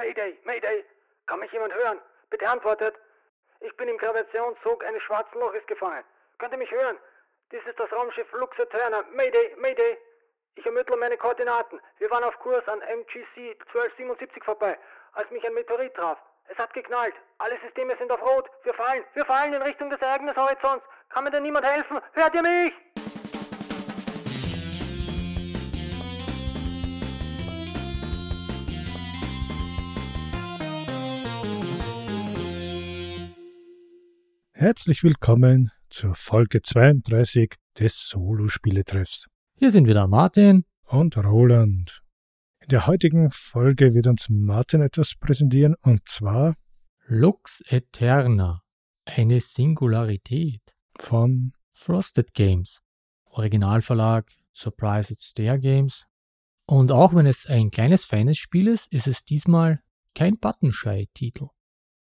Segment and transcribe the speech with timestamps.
[0.00, 0.84] Mayday, Mayday.
[1.26, 2.00] Kann mich jemand hören?
[2.30, 2.94] Bitte antwortet.
[3.60, 6.02] Ich bin im Gravitätionszug eines schwarzen Loches gefangen.
[6.38, 6.96] Könnt ihr mich hören?
[7.52, 9.04] Dies ist das Raumschiff Lux Eterna.
[9.12, 9.98] Mayday, Mayday.
[10.54, 11.78] Ich ermittle meine Koordinaten.
[11.98, 14.78] Wir waren auf Kurs an MGC 1277 vorbei,
[15.12, 16.18] als mich ein Meteorit traf.
[16.48, 17.14] Es hat geknallt.
[17.36, 18.48] Alle Systeme sind auf Rot.
[18.62, 19.04] Wir fallen.
[19.12, 20.84] Wir fallen in Richtung des Ereignishorizonts.
[21.10, 22.00] Kann mir denn niemand helfen?
[22.14, 22.72] Hört ihr mich?
[34.60, 39.26] Herzlich willkommen zur Folge 32 des Solo-Spieletreffs.
[39.56, 42.02] Hier sind wieder Martin und Roland.
[42.60, 46.56] In der heutigen Folge wird uns Martin etwas präsentieren und zwar
[47.06, 48.60] Lux Eterna,
[49.06, 52.82] eine Singularität von Frosted Games,
[53.30, 56.06] Originalverlag Surprise at Stair Games.
[56.66, 59.80] Und auch wenn es ein kleines feines Spiel ist, ist es diesmal
[60.14, 61.48] kein Buttonshy-Titel.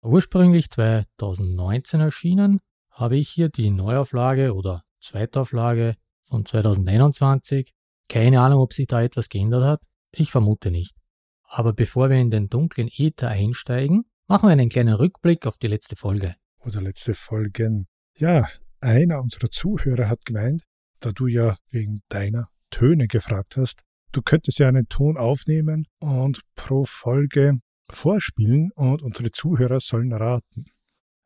[0.04, 2.60] Ursprünglich 2019 erschienen,
[2.92, 7.74] habe ich hier die Neuauflage oder Zweitauflage von 2021.
[8.10, 9.82] Keine Ahnung, ob sich da etwas geändert hat.
[10.12, 10.98] Ich vermute nicht.
[11.44, 15.68] Aber bevor wir in den dunklen Äther einsteigen, machen wir einen kleinen Rückblick auf die
[15.68, 16.36] letzte Folge.
[16.66, 17.88] Oder letzte Folgen.
[18.18, 18.50] Ja,
[18.82, 20.64] einer unserer Zuhörer hat gemeint,
[21.00, 26.42] da du ja wegen deiner Töne gefragt hast, du könntest ja einen Ton aufnehmen und
[26.56, 30.66] pro Folge vorspielen und unsere Zuhörer sollen raten.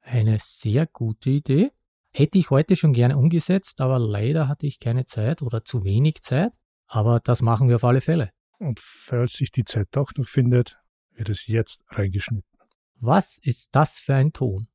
[0.01, 1.71] Eine sehr gute Idee.
[2.11, 6.21] Hätte ich heute schon gerne umgesetzt, aber leider hatte ich keine Zeit oder zu wenig
[6.21, 6.53] Zeit.
[6.87, 8.31] Aber das machen wir auf alle Fälle.
[8.59, 10.77] Und falls sich die Zeit doch noch findet,
[11.11, 12.49] wird es jetzt reingeschnitten.
[12.95, 14.67] Was ist das für ein Ton?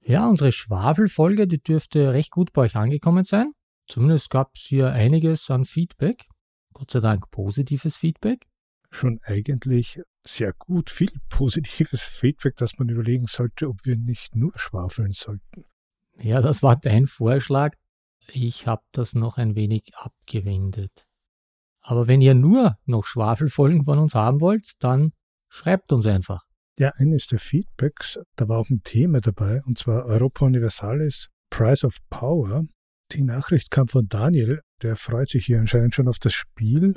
[0.00, 3.52] Ja, unsere Schwafelfolge, die dürfte recht gut bei euch angekommen sein.
[3.86, 6.24] Zumindest gab es hier einiges an Feedback.
[6.82, 8.48] Gott sei Dank positives Feedback.
[8.90, 14.50] Schon eigentlich sehr gut, viel positives Feedback, dass man überlegen sollte, ob wir nicht nur
[14.56, 15.64] schwafeln sollten.
[16.18, 17.76] Ja, das war dein Vorschlag.
[18.32, 21.06] Ich habe das noch ein wenig abgewendet.
[21.82, 25.12] Aber wenn ihr nur noch Schwafelfolgen von uns haben wollt, dann
[25.48, 26.42] schreibt uns einfach.
[26.80, 31.84] Ja, eines der Feedbacks, da war auch ein Thema dabei, und zwar Europa Universalis Price
[31.84, 32.64] of Power.
[33.14, 36.94] Die Nachricht kam von Daniel, der freut sich hier anscheinend schon auf das Spiel.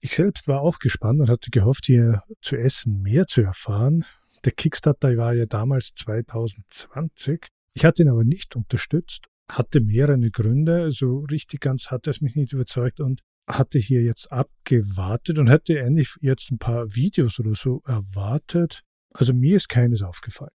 [0.00, 4.04] Ich selbst war auch gespannt und hatte gehofft, hier zu essen mehr zu erfahren.
[4.44, 7.48] Der Kickstarter war ja damals 2020.
[7.74, 12.36] Ich hatte ihn aber nicht unterstützt, hatte mehrere Gründe, also richtig ganz hat es mich
[12.36, 17.56] nicht überzeugt und hatte hier jetzt abgewartet und hätte endlich jetzt ein paar Videos oder
[17.56, 18.82] so erwartet.
[19.12, 20.52] Also mir ist keines aufgefallen.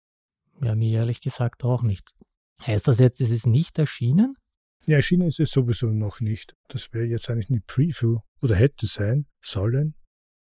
[0.61, 2.11] Ja, mir ehrlich gesagt auch nicht.
[2.65, 4.35] Heißt das jetzt, es ist nicht erschienen?
[4.87, 6.55] Ja, erschienen ist es sowieso noch nicht.
[6.67, 9.95] Das wäre jetzt eigentlich eine Preview oder hätte sein sollen.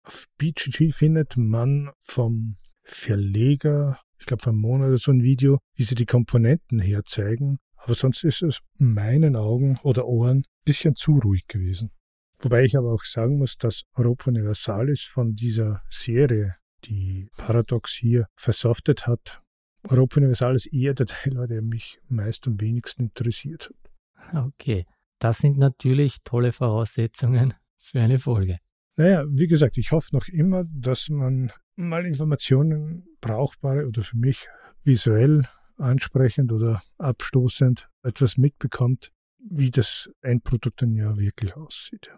[0.03, 5.83] Auf BGG findet man vom Verleger, ich glaube vom Monat oder so ein Video, wie
[5.83, 7.59] sie die Komponenten herzeigen.
[7.77, 11.91] Aber sonst ist es in meinen Augen oder Ohren ein bisschen zu ruhig gewesen.
[12.39, 18.27] Wobei ich aber auch sagen muss, dass Europa Universalis von dieser Serie, die Paradox hier
[18.35, 19.41] versoftet hat,
[19.83, 23.84] Europa Universalis eher der Teil war, der mich meist am wenigsten interessiert hat.
[24.33, 24.85] Okay,
[25.19, 28.59] das sind natürlich tolle Voraussetzungen für eine Folge.
[28.97, 34.47] Naja, wie gesagt, ich hoffe noch immer, dass man mal Informationen, brauchbare oder für mich
[34.83, 42.09] visuell ansprechend oder abstoßend etwas mitbekommt, wie das Endprodukt dann ja wirklich aussieht.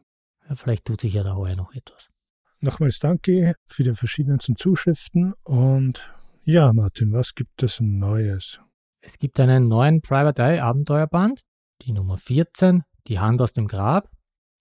[0.47, 2.09] Ja, vielleicht tut sich ja da heuer noch etwas.
[2.59, 6.13] Nochmals danke für die verschiedensten Zuschriften und
[6.43, 8.61] ja, Martin, was gibt es Neues?
[9.01, 11.41] Es gibt einen neuen Private Eye Abenteuerband,
[11.81, 14.09] die Nummer 14, die Hand aus dem Grab.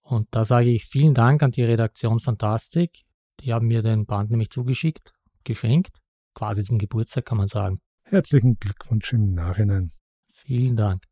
[0.01, 3.03] Und da sage ich vielen Dank an die Redaktion Fantastik.
[3.41, 5.13] Die haben mir den Band nämlich zugeschickt,
[5.43, 5.99] geschenkt,
[6.33, 7.81] quasi zum Geburtstag kann man sagen.
[8.03, 9.91] Herzlichen Glückwunsch im Nachhinein.
[10.29, 11.03] Vielen Dank.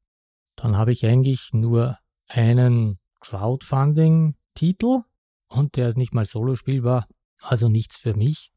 [0.55, 5.01] Dann habe ich eigentlich nur einen Crowdfunding-Titel
[5.47, 7.07] und der ist nicht mal solo spielbar,
[7.41, 8.51] also nichts für mich.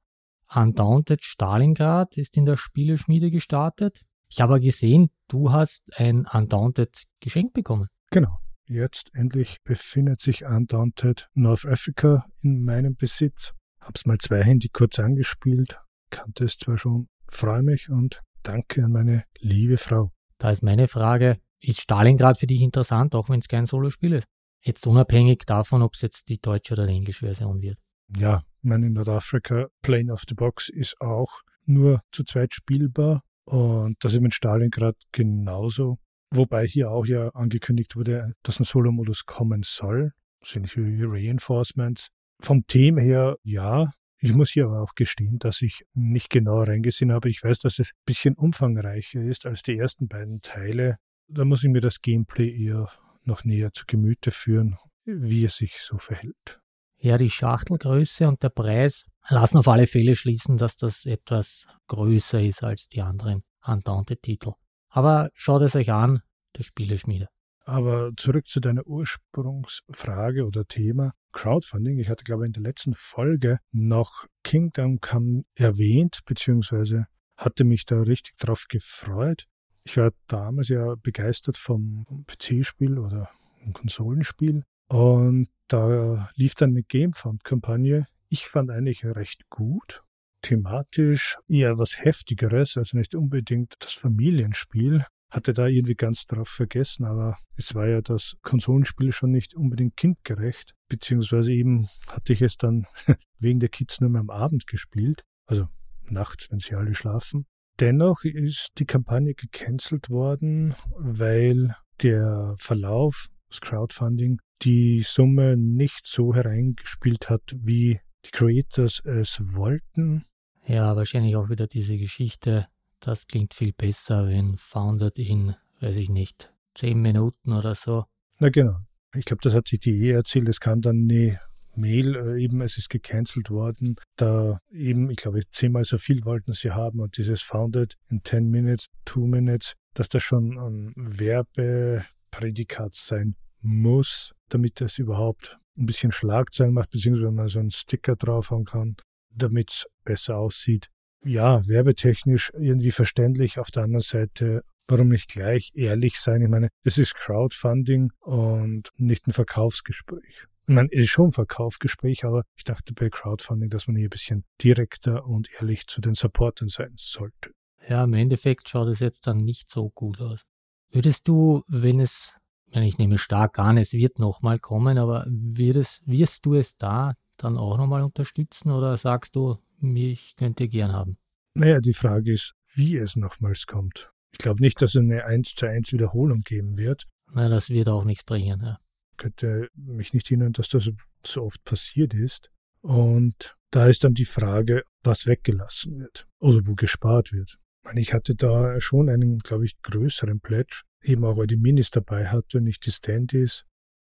[0.54, 4.04] Undaunted Stalingrad ist in der Spieleschmiede gestartet.
[4.30, 7.88] Ich habe gesehen, du hast ein Undaunted geschenkt bekommen.
[8.10, 8.38] Genau.
[8.66, 13.54] Jetzt endlich befindet sich Undaunted North Africa in meinem Besitz.
[13.80, 15.78] Hab's mal zweihändig kurz angespielt,
[16.10, 20.12] kannte es zwar schon, freue mich und danke an meine liebe Frau.
[20.36, 24.26] Da ist meine Frage, ist Stalingrad für dich interessant, auch wenn es kein Solospiel ist?
[24.60, 27.78] Jetzt unabhängig davon, ob es jetzt die deutsche oder die englische Version wird.
[28.14, 33.22] Ja, ich meine, in Nordafrika, Plane of the Box ist auch nur zu zweit spielbar
[33.48, 35.98] und das ist mit Stalingrad genauso.
[36.30, 40.12] Wobei hier auch ja angekündigt wurde, dass ein Solo-Modus kommen soll,
[40.42, 42.08] so ähnlich wie Reinforcements.
[42.40, 43.92] Vom Thema her, ja.
[44.20, 47.30] Ich muss hier aber auch gestehen, dass ich nicht genau reingesehen habe.
[47.30, 50.98] Ich weiß, dass es ein bisschen umfangreicher ist als die ersten beiden Teile.
[51.28, 52.90] Da muss ich mir das Gameplay eher
[53.22, 56.60] noch näher zu Gemüte führen, wie es sich so verhält.
[57.00, 62.40] Ja, die Schachtelgröße und der Preis lassen auf alle Fälle schließen, dass das etwas größer
[62.40, 64.52] ist als die anderen Undaunted-Titel.
[64.88, 66.22] Aber schaut es euch an,
[66.56, 67.28] der Spieleschmiede.
[67.64, 71.12] Aber zurück zu deiner Ursprungsfrage oder Thema.
[71.32, 71.98] Crowdfunding.
[71.98, 77.84] Ich hatte, glaube ich, in der letzten Folge noch Kingdom Come erwähnt, beziehungsweise hatte mich
[77.84, 79.44] da richtig drauf gefreut.
[79.84, 86.82] Ich war damals ja begeistert vom PC-Spiel oder einem Konsolenspiel und da lief dann eine
[86.82, 88.06] Gamefund-Kampagne.
[88.30, 90.02] Ich fand eigentlich recht gut.
[90.42, 97.04] Thematisch eher was Heftigeres, also nicht unbedingt das Familienspiel, hatte da irgendwie ganz drauf vergessen,
[97.04, 102.56] aber es war ja das Konsolenspiel schon nicht unbedingt kindgerecht, beziehungsweise eben hatte ich es
[102.56, 102.86] dann
[103.38, 105.68] wegen der Kids nur mehr am Abend gespielt, also
[106.04, 107.46] nachts, wenn sie alle schlafen.
[107.80, 116.34] Dennoch ist die Kampagne gecancelt worden, weil der Verlauf, das Crowdfunding, die Summe nicht so
[116.34, 120.24] hereingespielt hat, wie die Creators es wollten.
[120.66, 122.66] Ja, wahrscheinlich auch wieder diese Geschichte,
[123.00, 128.04] das klingt viel besser, wenn founded in, weiß ich nicht, zehn Minuten oder so.
[128.38, 128.76] Na genau.
[129.14, 130.48] Ich glaube, das hat sich die eh erzählt.
[130.48, 131.40] Es kam dann eine
[131.78, 133.96] Mail, äh, eben es ist gecancelt worden.
[134.16, 138.50] Da eben, ich glaube, zehnmal so viel wollten sie haben und dieses founded in 10
[138.50, 146.12] minutes, 2 minutes, dass das schon ein Werbeprädikat sein muss, damit es überhaupt ein bisschen
[146.12, 148.96] Schlagzeilen macht, beziehungsweise man so einen Sticker drauf haben kann,
[149.30, 150.90] damit es besser aussieht
[151.24, 153.58] ja, werbetechnisch irgendwie verständlich.
[153.58, 156.42] Auf der anderen Seite, warum nicht gleich ehrlich sein?
[156.42, 160.46] Ich meine, es ist Crowdfunding und nicht ein Verkaufsgespräch.
[160.66, 164.08] Ich meine, es ist schon ein Verkaufsgespräch, aber ich dachte bei Crowdfunding, dass man hier
[164.08, 167.52] ein bisschen direkter und ehrlich zu den Supportern sein sollte.
[167.88, 170.44] Ja, im Endeffekt schaut es jetzt dann nicht so gut aus.
[170.90, 172.37] Würdest du, wenn es, wenn
[172.72, 175.26] ich nehme stark an, es wird nochmal kommen, aber
[175.58, 180.68] es, wirst du es da dann auch nochmal unterstützen oder sagst du, mich könnt ihr
[180.68, 181.18] gern haben?
[181.54, 184.10] Naja, die Frage ist, wie es nochmals kommt.
[184.32, 187.06] Ich glaube nicht, dass es eine 1 zu 1 Wiederholung geben wird.
[187.32, 188.76] Na, das wird auch nichts bringen, ja.
[189.16, 190.90] Könnte mich nicht erinnern, dass das
[191.24, 192.50] so oft passiert ist.
[192.80, 197.58] Und da ist dann die Frage, was weggelassen wird oder wo gespart wird.
[197.94, 202.28] Ich hatte da schon einen, glaube ich, größeren Pledge, eben auch weil die Minis dabei
[202.28, 203.64] hatte und nicht die Standys.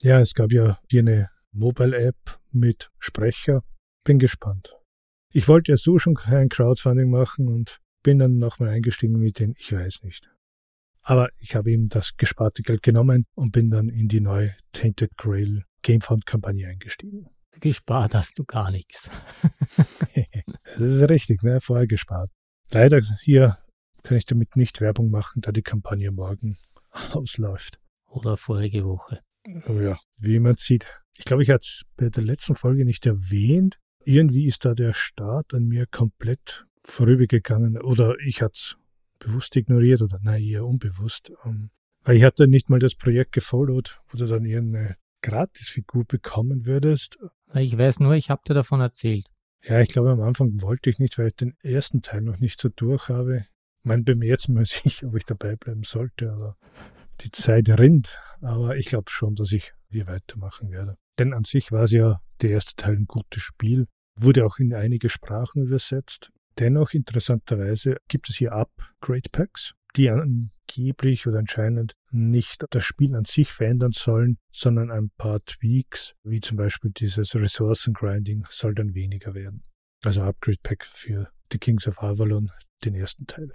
[0.03, 3.63] Ja, es gab ja hier eine Mobile-App mit Sprecher.
[4.05, 4.75] Bin gespannt.
[5.33, 9.55] Ich wollte ja so schon kein Crowdfunding machen und bin dann nochmal eingestiegen mit den,
[9.59, 10.31] ich weiß nicht.
[11.03, 15.17] Aber ich habe eben das gesparte Geld genommen und bin dann in die neue Tainted
[15.17, 17.29] Grail Gamefund Kampagne eingestiegen.
[17.61, 19.11] Gespart hast du gar nichts.
[20.65, 21.61] das ist richtig, ne?
[21.61, 22.31] Vorher gespart.
[22.71, 23.59] Leider hier
[24.03, 26.57] kann ich damit nicht Werbung machen, da die Kampagne morgen
[27.13, 27.81] ausläuft.
[28.07, 29.21] Oder vorige Woche.
[29.69, 30.87] Oh ja, wie man sieht.
[31.17, 34.95] Ich glaube, ich hatte es bei der letzten Folge nicht erwähnt, irgendwie ist da der
[34.95, 38.77] Start an mir komplett vorübergegangen oder ich hatte es
[39.19, 41.31] bewusst ignoriert oder nein, eher unbewusst.
[41.45, 41.71] Ähm,
[42.03, 47.19] weil ich hatte nicht mal das Projekt gefollowt, wo du dann irgendeine Gratisfigur bekommen würdest.
[47.55, 49.27] Ich weiß nur, ich habe dir davon erzählt.
[49.63, 52.59] Ja, ich glaube, am Anfang wollte ich nicht, weil ich den ersten Teil noch nicht
[52.59, 53.45] so durch habe.
[53.91, 56.57] Mein bemerkt mir sich, ob ich dabei bleiben sollte, aber
[57.23, 58.17] die Zeit rinnt.
[58.41, 60.97] Aber ich glaube schon, dass ich hier weitermachen werde.
[61.19, 64.73] Denn an sich war es ja der erste Teil ein gutes Spiel, wurde auch in
[64.75, 66.31] einige Sprachen übersetzt.
[66.61, 73.25] Dennoch interessanterweise gibt es hier Upgrade Packs, die angeblich oder anscheinend nicht das Spiel an
[73.25, 79.35] sich verändern sollen, sondern ein paar Tweaks, wie zum Beispiel dieses Ressourcengrinding, soll dann weniger
[79.35, 79.65] werden.
[80.05, 82.53] Also Upgrade Pack für The Kings of Avalon,
[82.85, 83.51] den ersten Teil.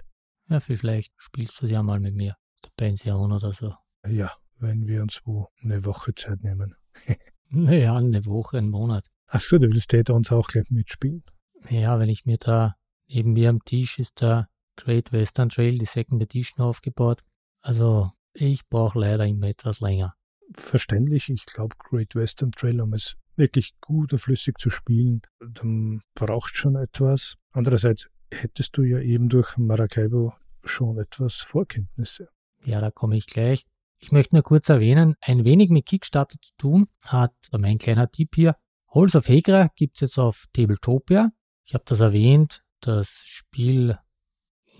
[0.48, 3.74] Ja, vielleicht spielst du ja mal mit mir, der Pension oder so.
[4.06, 6.74] Ja, wenn wir uns wo eine Woche Zeit nehmen.
[7.48, 9.06] Naja, eine Woche, einen Monat.
[9.28, 11.22] Ach so, du willst da uns auch gleich mitspielen?
[11.70, 12.74] Ja, wenn ich mir da,
[13.06, 17.22] neben mir am Tisch ist der Great Western Trail, die Second Edition aufgebaut.
[17.60, 20.14] Also, ich brauche leider immer etwas länger.
[20.54, 26.02] Verständlich, ich glaube, Great Western Trail, um es wirklich gut und flüssig zu spielen, dann
[26.14, 27.36] braucht schon etwas.
[27.52, 32.28] Andererseits hättest du ja eben durch Maracaibo schon etwas Vorkenntnisse.
[32.64, 33.66] Ja, da komme ich gleich.
[33.98, 38.34] Ich möchte nur kurz erwähnen, ein wenig mit Kickstarter zu tun hat mein kleiner Tipp
[38.34, 38.56] hier.
[38.88, 41.32] Halls of Hegra gibt es jetzt auf Tabletopia.
[41.64, 43.98] Ich habe das erwähnt, das Spiel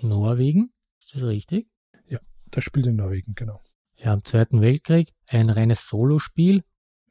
[0.02, 0.72] Norwegen.
[1.00, 1.68] Ist das richtig?
[2.08, 3.60] Ja, das spielt in Norwegen, genau.
[3.96, 6.62] Ja, im Zweiten Weltkrieg ein reines Solospiel.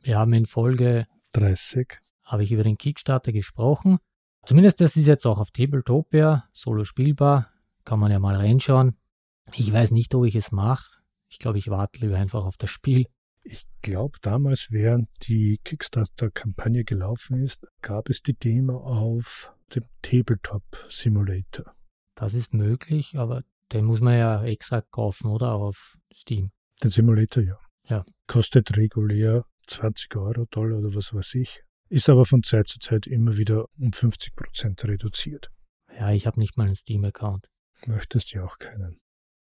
[0.01, 3.99] Wir haben in Folge 30 habe ich über den Kickstarter gesprochen.
[4.45, 7.51] Zumindest das ist jetzt auch auf Tabletopia, solo spielbar,
[7.83, 8.95] kann man ja mal reinschauen.
[9.53, 10.99] Ich weiß nicht, ob ich es mache.
[11.29, 13.07] Ich glaube, ich warte lieber einfach auf das Spiel.
[13.43, 20.63] Ich glaube, damals, während die Kickstarter-Kampagne gelaufen ist, gab es die Demo auf dem Tabletop
[20.89, 21.75] Simulator.
[22.15, 25.53] Das ist möglich, aber den muss man ja extra kaufen, oder?
[25.53, 26.51] Auf Steam.
[26.83, 27.57] Den Simulator, ja.
[27.87, 28.03] Ja.
[28.27, 31.63] Kostet regulär 20 Euro, Dollar oder was weiß ich.
[31.95, 35.49] Ist aber von Zeit zu Zeit immer wieder um 50 Prozent reduziert.
[35.97, 37.47] Ja, ich habe nicht mal einen Steam-Account.
[37.85, 38.99] Möchtest ja auch keinen.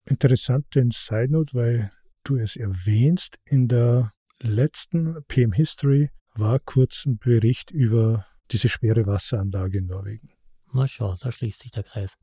[0.05, 1.91] Interessant den Side Note, weil
[2.23, 9.05] du es erwähnst, in der letzten PM History war kurz ein Bericht über diese schwere
[9.05, 10.31] Wasseranlage in Norwegen.
[10.73, 12.17] Na schau, da schließt sich der Kreis.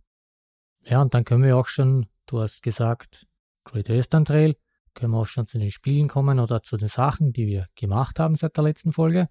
[0.83, 3.29] Ja, und dann können wir auch schon, du hast gesagt,
[3.63, 4.57] Great Western Trail,
[4.95, 8.19] können wir auch schon zu den Spielen kommen oder zu den Sachen, die wir gemacht
[8.19, 9.29] haben seit der letzten Folge.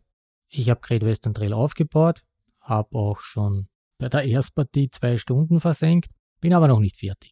[0.50, 2.24] Ich habe Great Western Trail aufgebaut,
[2.62, 7.32] habe auch schon bei der Erstpartie zwei Stunden versenkt, bin aber noch nicht fertig.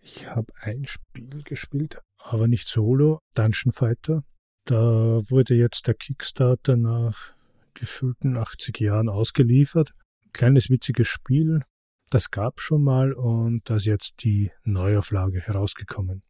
[0.00, 4.24] Ich habe ein Spiel gespielt, aber nicht solo, Dungeon Fighter.
[4.64, 7.34] Da wurde jetzt der Kickstarter nach
[7.74, 9.92] gefühlten 80 Jahren ausgeliefert.
[10.32, 11.62] Kleines witziges Spiel,
[12.10, 16.22] das gab schon mal und da ist jetzt die Neuauflage herausgekommen.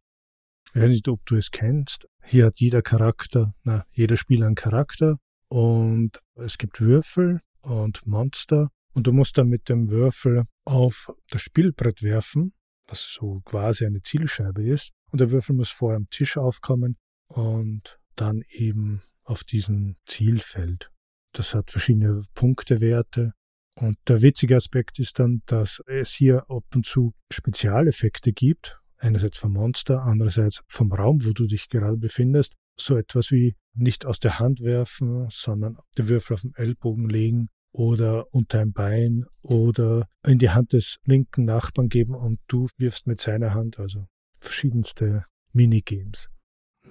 [0.73, 2.07] Ich weiß nicht, ob du es kennst.
[2.23, 5.19] Hier hat jeder Charakter, na, jeder Spieler einen Charakter
[5.53, 11.43] und es gibt Würfel und Monster und du musst dann mit dem Würfel auf das
[11.43, 12.53] Spielbrett werfen,
[12.87, 14.93] was so quasi eine Zielscheibe ist.
[15.11, 20.89] Und der Würfel muss vorher am Tisch aufkommen und dann eben auf diesem Zielfeld.
[21.33, 23.33] Das hat verschiedene Punktewerte
[23.75, 29.37] und der witzige Aspekt ist dann, dass es hier ab und zu Spezialeffekte gibt, einerseits
[29.37, 32.55] vom Monster, andererseits vom Raum, wo du dich gerade befindest.
[32.75, 37.49] So etwas wie nicht aus der Hand werfen, sondern den Würfel auf den Ellbogen legen
[37.71, 43.07] oder unter ein Bein oder in die Hand des linken Nachbarn geben und du wirfst
[43.07, 44.07] mit seiner Hand, also
[44.39, 46.29] verschiedenste Minigames.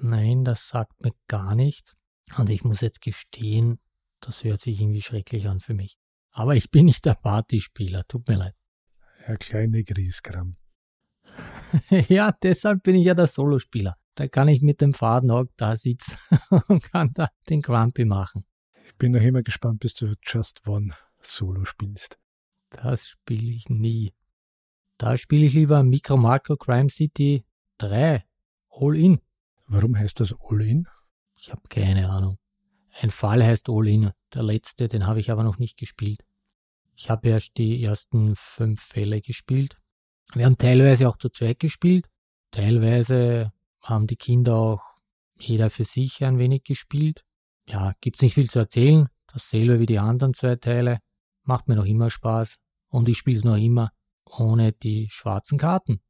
[0.00, 1.96] Nein, das sagt mir gar nichts.
[2.36, 3.78] Und ich muss jetzt gestehen,
[4.20, 5.98] das hört sich irgendwie schrecklich an für mich.
[6.30, 8.54] Aber ich bin nicht der Partyspieler, tut mir leid.
[9.18, 10.56] Herr kleine Griesgram.
[12.08, 13.96] ja, deshalb bin ich ja der Solospieler.
[14.14, 16.16] Da kann ich mit dem Faden auch da sitzen
[16.68, 18.44] und kann da den Grumpy machen.
[18.86, 22.18] Ich bin noch immer gespannt, bis du Just One Solo spielst.
[22.70, 24.12] Das spiele ich nie.
[24.98, 27.44] Da spiele ich lieber Micro Macro Crime City
[27.78, 28.24] 3
[28.70, 29.20] All In.
[29.66, 30.86] Warum heißt das All In?
[31.36, 32.38] Ich habe keine Ahnung.
[33.00, 34.12] Ein Fall heißt All In.
[34.34, 36.22] Der letzte, den habe ich aber noch nicht gespielt.
[36.94, 39.78] Ich habe erst die ersten fünf Fälle gespielt.
[40.34, 42.08] Wir haben teilweise auch zu zweit gespielt.
[42.50, 43.52] Teilweise
[43.82, 44.84] haben die Kinder auch
[45.38, 47.24] jeder für sich ein wenig gespielt.
[47.66, 49.08] Ja, gibt's nicht viel zu erzählen.
[49.32, 50.98] Dasselbe wie die anderen zwei Teile.
[51.42, 52.56] Macht mir noch immer Spaß.
[52.88, 53.90] Und ich spiele es noch immer
[54.26, 56.00] ohne die schwarzen Karten.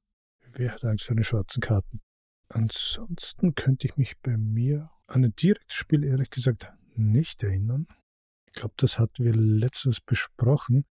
[0.52, 2.00] Wer hat Angst vor den schwarzen Karten?
[2.48, 7.86] Ansonsten könnte ich mich bei mir an ein direktes Spiel ehrlich gesagt nicht erinnern.
[8.46, 10.84] Ich glaube, das hatten wir letztens besprochen.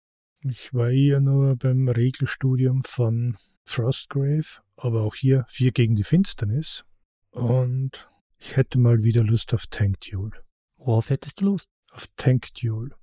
[0.42, 6.86] Ich war eher nur beim Regelstudium von Frostgrave, aber auch hier vier gegen die Finsternis.
[7.32, 8.08] Und
[8.38, 10.32] ich hätte mal wieder Lust auf Tank Duel.
[10.78, 11.68] Worauf hättest du Lust?
[11.92, 12.94] Auf Tank Duel.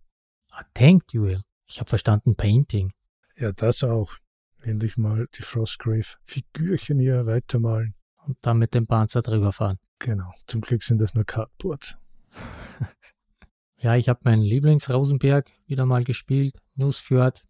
[0.51, 1.43] Ah, Tank Duel.
[1.67, 2.93] Ich habe verstanden Painting.
[3.37, 4.15] Ja, das auch.
[4.63, 7.95] Endlich mal die Frostgrave-Figürchen hier weitermalen.
[8.25, 9.79] Und dann mit dem Panzer drüber fahren.
[9.99, 10.33] Genau.
[10.47, 11.97] Zum Glück sind das nur Cardboards.
[13.79, 16.55] ja, ich habe meinen Lieblings-Rosenberg wieder mal gespielt.
[16.75, 17.45] Newsfjord.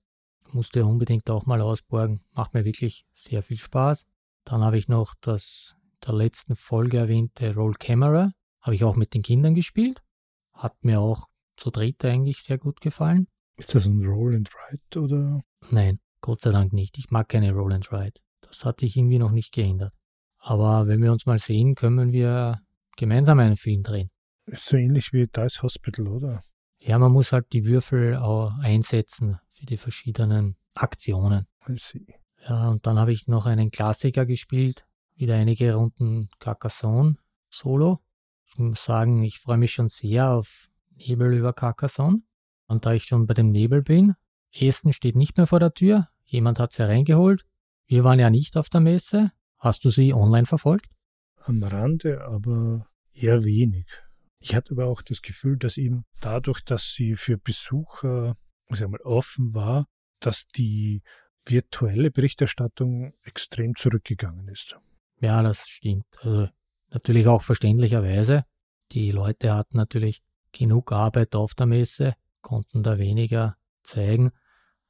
[0.52, 2.20] Musste unbedingt auch mal ausborgen.
[2.32, 4.06] Macht mir wirklich sehr viel Spaß.
[4.46, 5.74] Dann habe ich noch das
[6.06, 8.32] der letzten Folge erwähnte Roll Camera.
[8.60, 10.02] Habe ich auch mit den Kindern gespielt.
[10.52, 11.26] Hat mir auch
[11.56, 13.26] zu dritt eigentlich sehr gut gefallen.
[13.56, 15.42] Ist das ein Roll and Ride oder?
[15.70, 16.96] Nein, Gott sei Dank nicht.
[16.98, 18.20] Ich mag keine Roll and Ride.
[18.40, 19.92] Das hat sich irgendwie noch nicht geändert.
[20.38, 22.60] Aber wenn wir uns mal sehen, können wir
[22.96, 24.10] gemeinsam einen Film drehen.
[24.44, 26.40] Ist so ähnlich wie Dice Hospital, oder?
[26.78, 31.48] Ja, man muss halt die Würfel auch einsetzen für die verschiedenen Aktionen.
[31.68, 32.14] I see.
[32.48, 34.86] Ja, und dann habe ich noch einen Klassiker gespielt,
[35.16, 37.16] wieder einige Runden Carcassonne
[37.50, 37.98] Solo.
[38.44, 42.22] Ich muss sagen, ich freue mich schon sehr auf Nebel über Carcassonne.
[42.68, 44.14] Und da ich schon bei dem Nebel bin,
[44.52, 47.44] Essen steht nicht mehr vor der Tür, jemand hat sie reingeholt.
[47.86, 49.32] Wir waren ja nicht auf der Messe.
[49.58, 50.92] Hast du sie online verfolgt?
[51.44, 53.86] Am Rande, aber eher wenig.
[54.38, 58.36] Ich hatte aber auch das Gefühl, dass eben dadurch, dass sie für Besucher
[58.70, 59.86] sag mal, offen war,
[60.20, 61.02] dass die
[61.46, 64.76] virtuelle Berichterstattung extrem zurückgegangen ist.
[65.20, 66.06] Ja, das stimmt.
[66.20, 66.48] Also
[66.90, 68.44] natürlich auch verständlicherweise.
[68.92, 70.22] Die Leute hatten natürlich
[70.52, 74.32] genug Arbeit auf der Messe, konnten da weniger zeigen.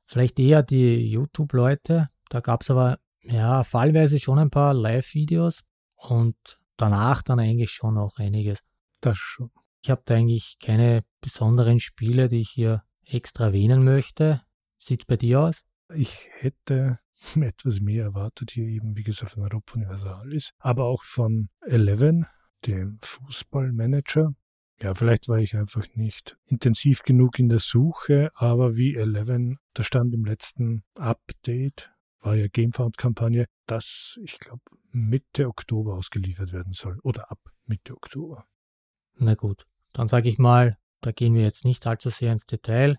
[0.05, 2.07] Vielleicht eher die YouTube-Leute.
[2.29, 5.65] Da gab es aber ja fallweise schon ein paar Live-Videos
[5.97, 6.37] und
[6.77, 8.61] danach dann eigentlich schon auch einiges.
[9.01, 9.51] Das schon.
[9.83, 14.43] Ich habe da eigentlich keine besonderen Spiele, die ich hier extra erwähnen möchte.
[14.79, 15.66] Sieht es bei dir aus?
[15.95, 16.99] Ich hätte
[17.41, 22.27] etwas mehr erwartet hier eben, wie gesagt, von Europa Universalis, aber auch von Eleven,
[22.67, 24.35] dem Fußballmanager.
[24.83, 29.83] Ja, vielleicht war ich einfach nicht intensiv genug in der Suche, aber wie Eleven, da
[29.83, 36.99] stand im letzten Update, war ja Gamefound-Kampagne, dass ich glaube Mitte Oktober ausgeliefert werden soll
[37.03, 38.47] oder ab Mitte Oktober.
[39.15, 42.99] Na gut, dann sage ich mal, da gehen wir jetzt nicht allzu sehr ins Detail.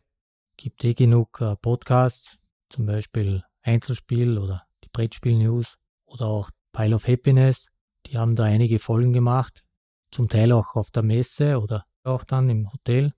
[0.55, 2.37] Gibt eh genug äh, Podcasts,
[2.69, 7.67] zum Beispiel Einzelspiel oder die Brettspiel-News oder auch Pile of Happiness.
[8.05, 9.63] Die haben da einige Folgen gemacht,
[10.11, 13.13] zum Teil auch auf der Messe oder auch dann im Hotel.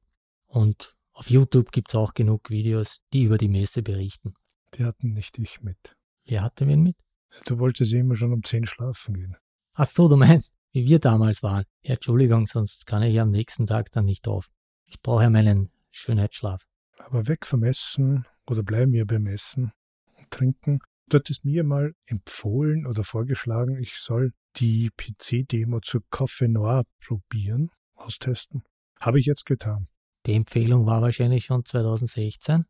[0.48, 4.34] Und auf YouTube gibt es auch genug Videos, die über die Messe berichten.
[4.76, 5.96] Die hatten nicht ich mit.
[6.26, 6.98] Wer hatte wen mit?
[7.46, 9.36] Du wolltest immer schon um 10 schlafen gehen.
[9.74, 11.66] Ach so, du meinst, wie wir damals waren.
[11.82, 14.50] Ja, Entschuldigung, sonst kann ich am nächsten Tag dann nicht auf.
[14.86, 16.66] Ich brauche ja meinen Schönheitsschlaf.
[16.98, 19.72] Aber weg vom Essen oder bleiben wir beim Essen
[20.18, 20.80] und Trinken.
[21.10, 27.70] Du hattest mir mal empfohlen oder vorgeschlagen, ich soll die PC-Demo zu Coffee Noir probieren,
[27.96, 28.64] austesten.
[29.00, 29.88] Habe ich jetzt getan.
[30.26, 32.66] Die Empfehlung war wahrscheinlich schon 2016.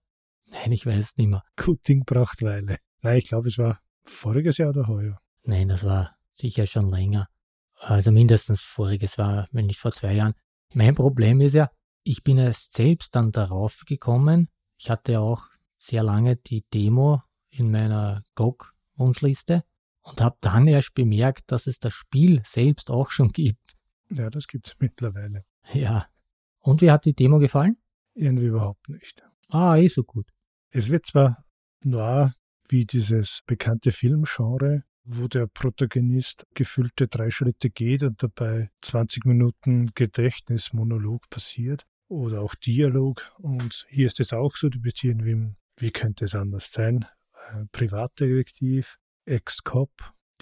[0.51, 1.43] Nein, ich weiß es nicht mehr.
[1.57, 2.77] Gut Ding braucht Weile.
[3.01, 5.19] Nein, ich glaube, es war voriges Jahr oder heuer.
[5.43, 7.27] Nein, das war sicher schon länger.
[7.75, 10.33] Also mindestens voriges war, wenn nicht vor zwei Jahren.
[10.74, 11.69] Mein Problem ist ja,
[12.03, 14.50] ich bin erst selbst dann darauf gekommen.
[14.77, 15.48] Ich hatte auch
[15.81, 19.63] sehr lange die Demo in meiner GOG-Wunschliste
[20.01, 23.75] und habe dann erst bemerkt, dass es das Spiel selbst auch schon gibt.
[24.12, 25.45] Ja, das gibt es mittlerweile.
[25.74, 26.07] Ja.
[26.59, 27.77] Und wie hat die Demo gefallen?
[28.13, 29.24] Irgendwie überhaupt nicht.
[29.50, 30.27] Ah, eh so gut.
[30.71, 31.45] Es wird zwar
[31.83, 32.33] noir
[32.67, 39.91] wie dieses bekannte Filmgenre, wo der Protagonist gefüllte drei Schritte geht und dabei 20 Minuten
[39.95, 43.34] Gedächtnismonolog passiert oder auch Dialog.
[43.39, 47.06] Und hier ist es auch so, du bist irgendwie, wie könnte es anders sein,
[47.72, 49.92] Privatdetektiv, Ex-Cop,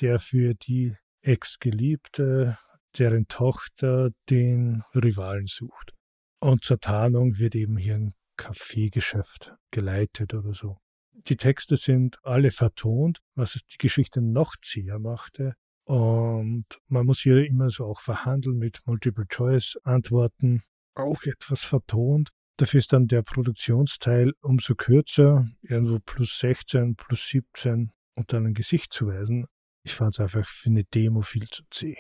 [0.02, 2.58] der für die Ex-Geliebte,
[2.98, 5.94] deren Tochter den Rivalen sucht.
[6.40, 10.78] Und zur Tarnung wird eben hier ein Kaffeegeschäft geleitet oder so.
[11.14, 15.56] Die Texte sind alle vertont, was es die Geschichte noch zäher machte.
[15.86, 20.62] Und man muss hier immer so auch verhandeln mit Multiple-Choice-Antworten,
[20.96, 22.30] auch etwas vertont.
[22.58, 28.54] Dafür ist dann der Produktionsteil umso kürzer, irgendwo plus 16, plus 17 und dann ein
[28.56, 29.46] Gesicht zu weisen.
[29.84, 31.98] Ich fand es einfach für eine Demo viel zu zäh.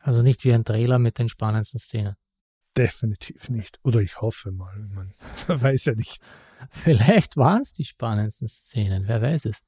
[0.00, 2.16] Also nicht wie ein Trailer mit den spannendsten Szenen.
[2.76, 3.78] Definitiv nicht.
[3.84, 4.76] Oder ich hoffe mal.
[4.76, 5.14] Man
[5.46, 6.20] weiß ja nicht.
[6.70, 9.62] Vielleicht waren es die spannendsten Szenen, wer weiß es.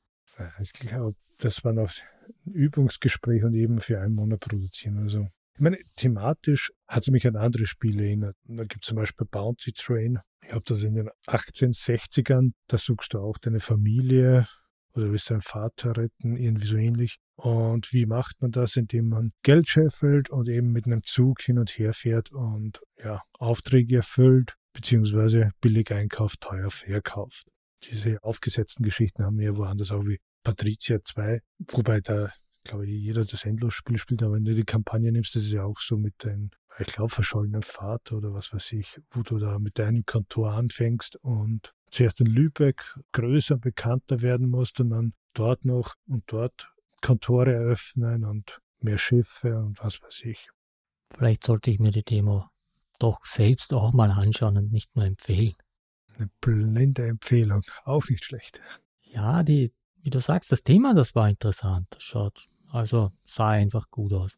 [0.60, 1.90] Ich glaube, das war noch
[2.46, 4.98] ein Übungsgespräch und eben für einen Monat produzieren.
[4.98, 8.36] Also, ich meine, thematisch hat es mich an andere Spiele erinnert.
[8.44, 10.18] Da gibt es zum Beispiel Bounty Train.
[10.42, 14.46] Ich glaube, das in den 1860ern, da suchst du auch deine Familie
[14.94, 17.18] oder willst deinen Vater retten, irgendwie so ähnlich.
[17.36, 18.76] Und wie macht man das?
[18.76, 23.22] Indem man Geld scheffelt und eben mit einem Zug hin und her fährt und ja,
[23.38, 27.46] Aufträge erfüllt beziehungsweise billig einkauft, teuer verkauft.
[27.84, 31.40] Diese aufgesetzten Geschichten haben wir woanders auch wie Patricia 2,
[31.70, 32.30] wobei da,
[32.64, 35.64] glaube ich, jeder das Endlosspiel spielt, aber wenn du die Kampagne nimmst, das ist ja
[35.64, 39.58] auch so mit deinem, ich glaube, verschollenen Vater oder was weiß ich, wo du da
[39.58, 45.64] mit deinem Kontor anfängst und zuerst in Lübeck größer, bekannter werden musst und dann dort
[45.64, 50.48] noch und dort Kontore eröffnen und mehr Schiffe und was weiß ich.
[51.10, 52.46] Vielleicht sollte ich mir die Demo
[52.98, 55.54] doch selbst auch mal anschauen und nicht nur empfehlen.
[56.16, 58.60] Eine blinde Empfehlung, auch nicht schlecht.
[59.02, 59.72] Ja, die,
[60.02, 61.88] wie du sagst, das Thema, das war interessant.
[61.90, 64.36] Das schaut, also sah einfach gut aus.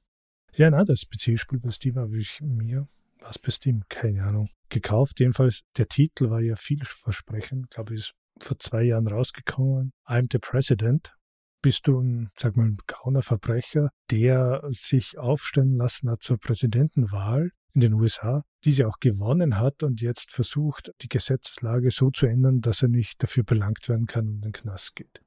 [0.54, 2.86] Ja, na, das PC-Spiel bei Steam habe ich mir,
[3.20, 5.20] was bei Steam, keine Ahnung, gekauft.
[5.20, 7.64] Jedenfalls, der Titel war ja vielversprechend.
[7.64, 9.92] Ich glaube, ist vor zwei Jahren rausgekommen.
[10.06, 11.14] I'm the President.
[11.62, 17.50] Bist du ein, sag mal, ein gauner Verbrecher, der sich aufstellen lassen hat zur Präsidentenwahl
[17.72, 22.26] in den USA, die sie auch gewonnen hat und jetzt versucht, die Gesetzeslage so zu
[22.26, 25.22] ändern, dass er nicht dafür belangt werden kann und in den Knast geht.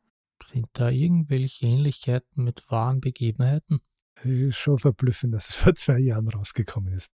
[0.47, 3.79] Sind da irgendwelche Ähnlichkeiten mit wahren Begebenheiten?
[4.23, 7.11] Ist schon verblüffend, dass es vor zwei Jahren rausgekommen ist.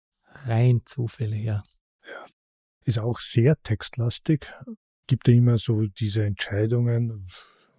[0.45, 1.63] Rein Zufälle, ja.
[2.05, 2.25] Ja.
[2.86, 4.51] Ist auch sehr textlastig.
[5.07, 7.27] Gibt ja immer so diese Entscheidungen,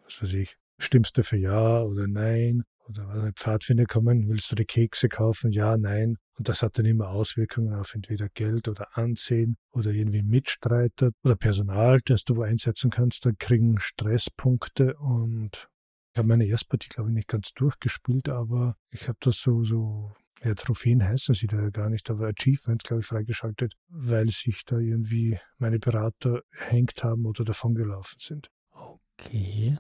[0.04, 2.64] was weiß ich, stimmst du für Ja oder Nein?
[2.86, 5.50] Oder was, Pfadfinder kommen, willst du die Kekse kaufen?
[5.50, 6.18] Ja, nein.
[6.36, 11.36] Und das hat dann immer Auswirkungen auf entweder Geld oder Ansehen oder irgendwie Mitstreiter oder
[11.36, 13.24] Personal, das du wo einsetzen kannst.
[13.24, 15.68] Da kriegen Stresspunkte und
[16.12, 20.12] ich habe meine Erstpartie, glaube ich, nicht ganz durchgespielt, aber ich habe das so, so,
[20.44, 24.64] ja, Trophäen heißen sie da ja gar nicht, aber Achievements, glaube ich, freigeschaltet, weil sich
[24.64, 28.48] da irgendwie meine Berater hängt haben oder davongelaufen sind.
[28.70, 29.76] Okay.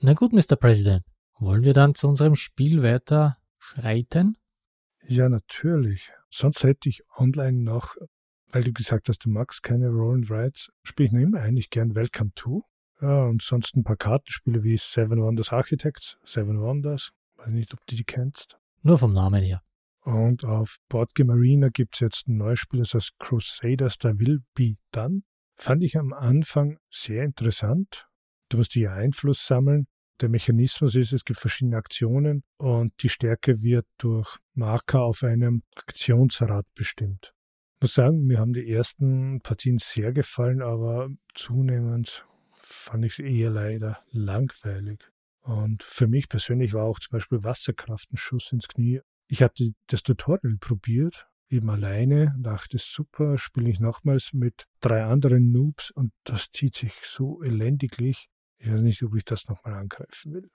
[0.00, 0.56] Na gut, Mr.
[0.56, 1.04] President.
[1.38, 4.36] Wollen wir dann zu unserem Spiel weiter schreiten?
[5.06, 6.12] Ja, natürlich.
[6.30, 7.96] Sonst hätte ich online noch,
[8.48, 11.70] weil du gesagt hast, du magst keine Roll and Rides, spiele ich noch immer eigentlich
[11.70, 12.64] gern Welcome to.
[13.00, 17.10] Ja, und sonst ein paar Kartenspiele wie Seven Wonders Architects, Seven Wonders.
[17.36, 18.58] Weiß nicht, ob du die kennst.
[18.82, 19.60] Nur vom Namen her.
[20.04, 24.40] Und auf Boardgame Arena gibt es jetzt ein neues Spiel, das heißt Crusaders, da Will
[24.54, 25.22] Be Done.
[25.56, 28.06] Fand ich am Anfang sehr interessant.
[28.48, 29.86] Du musst hier Einfluss sammeln
[30.22, 35.62] der Mechanismus ist, es gibt verschiedene Aktionen und die Stärke wird durch Marker auf einem
[35.76, 37.34] Aktionsrad bestimmt.
[37.76, 43.18] Ich muss sagen, mir haben die ersten Partien sehr gefallen, aber zunehmend fand ich es
[43.18, 45.00] eher leider langweilig.
[45.42, 49.00] Und für mich persönlich war auch zum Beispiel Wasserkraft ein Schuss ins Knie.
[49.26, 55.50] Ich hatte das Tutorial probiert, eben alleine, dachte super, spiele ich nochmals mit drei anderen
[55.50, 58.28] Noobs und das zieht sich so elendiglich.
[58.62, 60.48] Ich weiß nicht, ob ich das nochmal angreifen will.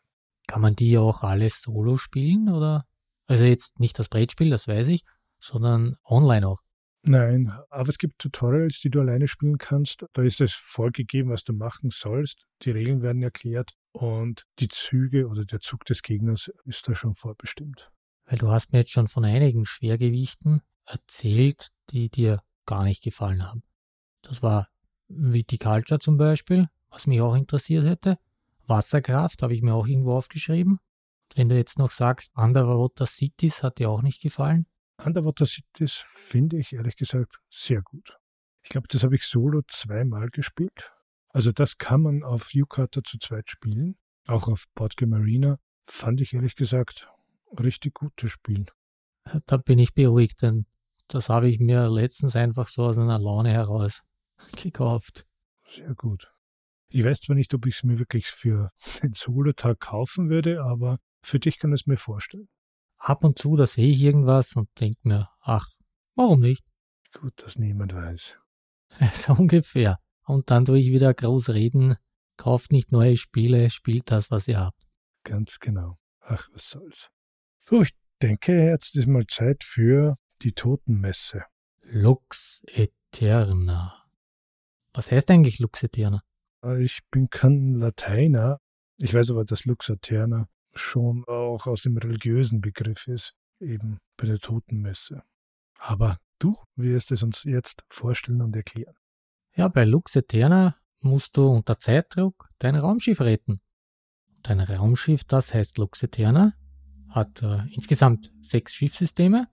[0.48, 2.86] Kann man die auch alles solo spielen oder?
[3.26, 5.04] Also jetzt nicht das Brettspiel, das weiß ich,
[5.40, 6.62] sondern online auch.
[7.04, 10.06] Nein, aber es gibt Tutorials, die du alleine spielen kannst.
[10.14, 12.46] Da ist es vorgegeben, was du machen sollst.
[12.62, 17.14] Die Regeln werden erklärt und die Züge oder der Zug des Gegners ist da schon
[17.14, 17.92] vorbestimmt.
[18.26, 23.46] Weil du hast mir jetzt schon von einigen Schwergewichten erzählt, die dir gar nicht gefallen
[23.46, 23.64] haben.
[24.22, 24.70] Das war
[25.10, 28.18] Viticulture zum Beispiel, was mich auch interessiert hätte.
[28.66, 30.80] Wasserkraft habe ich mir auch irgendwo aufgeschrieben.
[31.36, 34.66] Wenn du jetzt noch sagst, Underwater Cities hat dir auch nicht gefallen.
[35.04, 38.18] Underwater Cities finde ich ehrlich gesagt sehr gut.
[38.64, 40.94] Ich glaube, das habe ich solo zweimal gespielt.
[41.30, 43.98] Also das kann man auf Yukata zu zweit spielen.
[44.28, 47.10] Auch auf Boardgame Arena fand ich ehrlich gesagt
[47.60, 48.66] richtig gutes Spiel.
[49.46, 50.66] Da bin ich beruhigt, denn
[51.08, 54.04] das habe ich mir letztens einfach so aus einer Laune heraus
[54.62, 55.26] gekauft.
[55.66, 56.34] Sehr gut.
[56.90, 58.72] Ich weiß zwar nicht, ob ich es mir wirklich für
[59.04, 62.48] den Solo-Tag kaufen würde, aber für dich kann ich es mir vorstellen.
[62.98, 65.68] Ab und zu, da sehe ich irgendwas und denke mir, ach,
[66.16, 66.66] warum nicht?
[67.14, 68.38] Gut, dass niemand weiß.
[69.12, 70.00] So ungefähr.
[70.26, 71.96] Und dann tue ich wieder groß reden,
[72.38, 74.88] kauft nicht neue Spiele, spielt das, was ihr habt.
[75.24, 75.98] Ganz genau.
[76.22, 77.10] Ach, was soll's.
[77.70, 81.44] So, ich denke, jetzt ist mal Zeit für die Totenmesse.
[81.82, 84.06] Lux Eterna.
[84.94, 86.22] Was heißt eigentlich Lux Eterna?
[86.64, 88.60] Äh, ich bin kein Lateiner.
[88.98, 94.28] Ich weiß aber, dass Lux Aeterna schon auch aus dem religiösen Begriff ist, eben bei
[94.28, 95.24] der Totenmesse.
[95.80, 98.96] Aber du wirst es uns jetzt vorstellen und erklären.
[99.56, 103.62] Ja, bei Lux Eterna musst du unter Zeitdruck dein Raumschiff retten.
[104.44, 106.54] Dein Raumschiff, das heißt Lux Eterna,
[107.10, 109.48] hat äh, insgesamt sechs Schiffssysteme.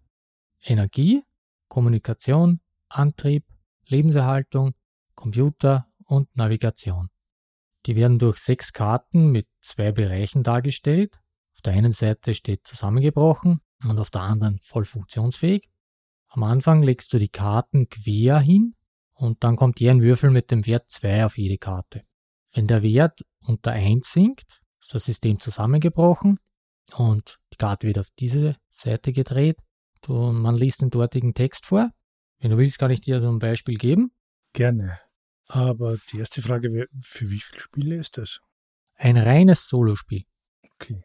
[0.62, 1.23] Energie,
[1.69, 3.45] Kommunikation, Antrieb,
[3.87, 4.75] Lebenserhaltung,
[5.14, 7.11] Computer und Navigation.
[7.87, 11.18] Die werden durch sechs Karten mit zwei Bereichen dargestellt.
[11.55, 15.68] Auf der einen Seite steht zusammengebrochen und auf der anderen voll funktionsfähig.
[16.29, 18.74] Am Anfang legst du die Karten quer hin
[19.12, 22.03] und dann kommt je ein Würfel mit dem Wert 2 auf jede Karte.
[22.53, 26.38] Wenn der Wert unter 1 sinkt, ist das System zusammengebrochen
[26.96, 29.61] und die Karte wird auf diese Seite gedreht.
[30.07, 31.90] und man liest den dortigen Text vor.
[32.38, 34.12] Wenn du willst, kann ich dir so ein Beispiel geben.
[34.53, 34.98] Gerne.
[35.47, 38.41] Aber die erste Frage wäre, für wie viele Spiele ist das?
[38.97, 40.25] Ein reines Solospiel.
[40.75, 41.05] Okay.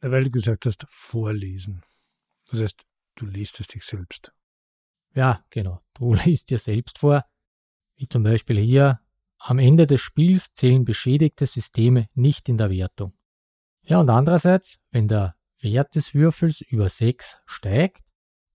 [0.00, 1.82] Weil du gesagt hast, vorlesen.
[2.48, 2.82] Das heißt,
[3.16, 4.32] du liest es dich selbst.
[5.14, 5.80] Ja, genau.
[5.94, 7.24] Du liest dir selbst vor.
[7.96, 9.00] Wie zum Beispiel hier,
[9.38, 13.14] am Ende des Spiels zählen beschädigte Systeme nicht in der Wertung.
[13.82, 18.02] Ja, und andererseits, wenn der Wert des Würfels über 6 steigt,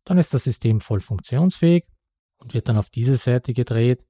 [0.03, 1.85] dann ist das System voll funktionsfähig
[2.37, 4.05] und wird dann auf diese Seite gedreht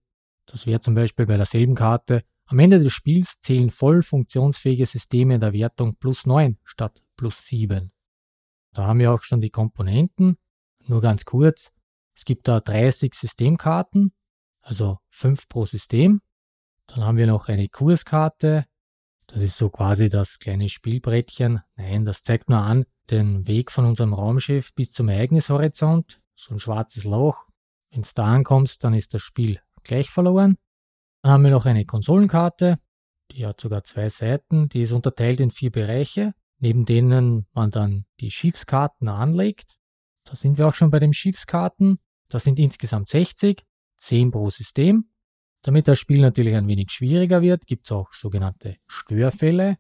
[0.45, 2.23] das wäre zum Beispiel bei derselben Karte.
[2.45, 7.45] Am Ende des Spiels zählen voll funktionsfähige Systeme in der Wertung plus 9 statt plus
[7.47, 7.91] 7.
[8.73, 10.37] Da haben wir auch schon die Komponenten.
[10.85, 11.73] Nur ganz kurz.
[12.15, 14.13] Es gibt da 30 Systemkarten,
[14.61, 16.21] also 5 pro System.
[16.87, 18.65] Dann haben wir noch eine Kurskarte.
[19.27, 21.61] Das ist so quasi das kleine Spielbrettchen.
[21.75, 26.21] Nein, das zeigt nur an den Weg von unserem Raumschiff bis zum Ereignishorizont.
[26.35, 27.47] So ein schwarzes Loch.
[27.89, 30.57] Wenn es da ankommst, dann ist das Spiel gleich verloren.
[31.21, 32.75] Dann haben wir noch eine Konsolenkarte,
[33.31, 38.05] die hat sogar zwei Seiten, die ist unterteilt in vier Bereiche, neben denen man dann
[38.19, 39.77] die Schiffskarten anlegt.
[40.25, 41.99] Da sind wir auch schon bei den Schiffskarten.
[42.27, 43.63] Das sind insgesamt 60,
[43.97, 45.09] 10 pro System.
[45.61, 49.77] Damit das Spiel natürlich ein wenig schwieriger wird, gibt es auch sogenannte Störfälle.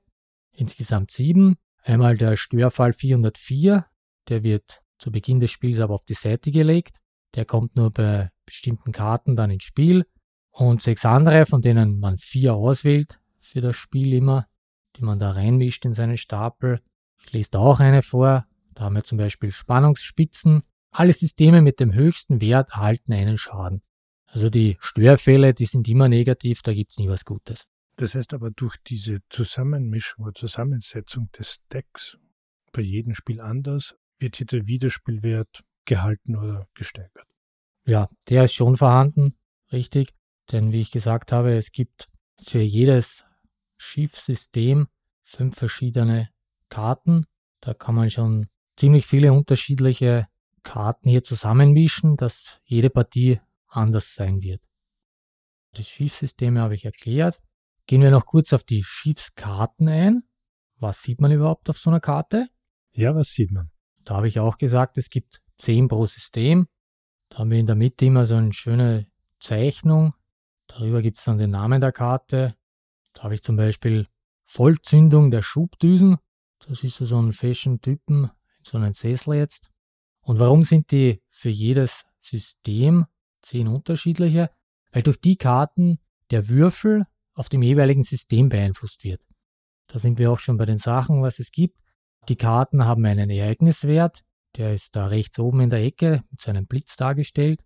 [0.51, 1.57] Insgesamt 7.
[1.83, 3.85] Einmal der Störfall 404,
[4.27, 7.01] der wird zu Beginn des Spiels aber auf die Seite gelegt.
[7.35, 10.05] Der kommt nur bei bestimmten Karten dann ins Spiel.
[10.51, 14.47] Und sechs andere, von denen man vier auswählt für das Spiel immer,
[14.95, 16.81] die man da reinmischt in seinen Stapel.
[17.21, 18.47] Ich lese da auch eine vor.
[18.73, 20.63] Da haben wir zum Beispiel Spannungsspitzen.
[20.91, 23.81] Alle Systeme mit dem höchsten Wert erhalten einen Schaden.
[24.27, 27.67] Also die Störfälle, die sind immer negativ, da gibt es nie was Gutes.
[27.97, 32.17] Das heißt aber durch diese Zusammenmischung oder Zusammensetzung des Decks
[32.73, 37.27] bei jedem Spiel anders, wird hier der Wiederspielwert gehalten oder gesteigert.
[37.85, 39.35] Ja, der ist schon vorhanden,
[39.71, 40.13] richtig.
[40.51, 42.09] Denn wie ich gesagt habe, es gibt
[42.41, 43.25] für jedes
[43.77, 44.87] Schiffsystem
[45.23, 46.29] fünf verschiedene
[46.69, 47.25] Karten.
[47.61, 50.27] Da kann man schon ziemlich viele unterschiedliche
[50.63, 54.61] Karten hier zusammenmischen, dass jede Partie anders sein wird.
[55.77, 57.41] Die Schiffssysteme habe ich erklärt.
[57.87, 60.23] Gehen wir noch kurz auf die Schiffskarten ein.
[60.77, 62.47] Was sieht man überhaupt auf so einer Karte?
[62.91, 63.71] Ja, was sieht man?
[64.03, 66.67] Da habe ich auch gesagt, es gibt 10 pro System.
[67.29, 69.07] Da haben wir in der Mitte immer so eine schöne
[69.39, 70.13] Zeichnung.
[70.67, 72.55] Darüber gibt es dann den Namen der Karte.
[73.13, 74.07] Da habe ich zum Beispiel
[74.43, 76.17] Vollzündung der Schubdüsen.
[76.67, 79.69] Das ist so ein Fashion-Typen in so einem Sessel jetzt.
[80.21, 83.05] Und warum sind die für jedes System
[83.41, 84.49] zehn unterschiedliche?
[84.91, 85.99] Weil durch die Karten
[86.31, 89.21] der Würfel auf dem jeweiligen System beeinflusst wird.
[89.87, 91.79] Da sind wir auch schon bei den Sachen, was es gibt.
[92.27, 94.23] Die Karten haben einen Ereigniswert,
[94.57, 97.61] der ist da rechts oben in der Ecke mit seinem Blitz dargestellt.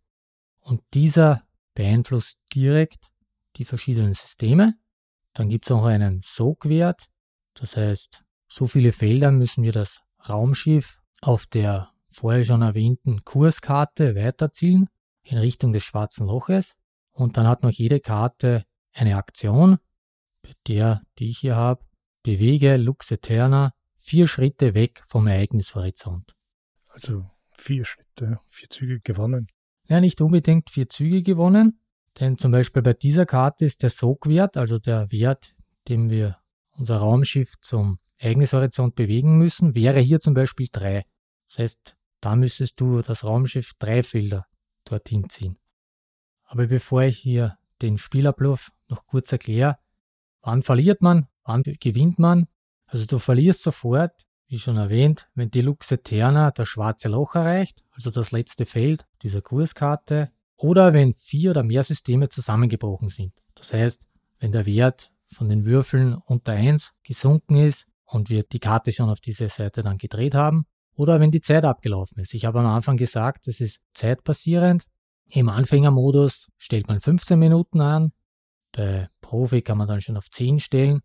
[0.59, 3.11] Und dieser beeinflusst direkt
[3.55, 4.73] die verschiedenen Systeme.
[5.33, 7.07] Dann gibt es noch einen Sogwert,
[7.53, 14.15] das heißt, so viele Felder müssen wir das Raumschiff auf der vorher schon erwähnten Kurskarte
[14.15, 14.89] weiterziehen
[15.23, 16.75] in Richtung des schwarzen Loches.
[17.11, 19.77] Und dann hat noch jede Karte eine Aktion,
[20.41, 21.85] bei der, die ich hier habe,
[22.23, 26.38] bewege Lux Eterna vier Schritte weg vom Ereignishorizont.
[26.99, 29.47] Also vier Schritte, vier Züge gewonnen.
[29.87, 31.79] Ja, nicht unbedingt vier Züge gewonnen,
[32.19, 35.55] denn zum Beispiel bei dieser Karte ist der Sogwert, also der Wert,
[35.87, 36.37] dem wir
[36.71, 41.05] unser Raumschiff zum Ereignishorizont bewegen müssen, wäre hier zum Beispiel drei.
[41.47, 44.45] Das heißt, da müsstest du das Raumschiff drei Felder
[44.83, 45.57] dorthin ziehen.
[46.43, 49.77] Aber bevor ich hier den Spielablauf noch kurz erkläre,
[50.41, 52.47] wann verliert man, wann gewinnt man,
[52.87, 57.83] also du verlierst sofort, wie schon erwähnt, wenn die Lux Eterna das schwarze Loch erreicht,
[57.91, 63.33] also das letzte Feld dieser Kurskarte, oder wenn vier oder mehr Systeme zusammengebrochen sind.
[63.55, 64.07] Das heißt,
[64.39, 69.09] wenn der Wert von den Würfeln unter 1 gesunken ist und wir die Karte schon
[69.09, 72.33] auf diese Seite dann gedreht haben, oder wenn die Zeit abgelaufen ist.
[72.33, 74.85] Ich habe am Anfang gesagt, es ist zeitbasierend.
[75.29, 78.11] Im Anfängermodus stellt man 15 Minuten an,
[78.73, 81.01] bei Profi kann man dann schon auf 10 stellen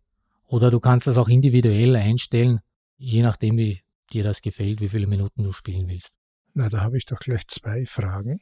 [0.47, 2.59] oder du kannst das auch individuell einstellen,
[2.97, 3.81] je nachdem, wie
[4.11, 6.15] dir das gefällt, wie viele Minuten du spielen willst.
[6.53, 8.39] Na, da habe ich doch gleich zwei Fragen.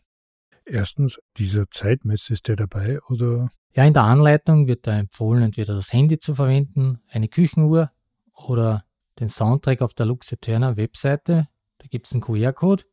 [0.66, 3.50] Erstens, dieser Zeitmesser ist der dabei oder?
[3.76, 7.92] Ja, in der Anleitung wird da empfohlen, entweder das Handy zu verwenden, eine Küchenuhr
[8.34, 8.86] oder
[9.20, 11.48] den Soundtrack auf der Lux Eterna Webseite.
[11.80, 12.84] Da gibt es einen QR-Code,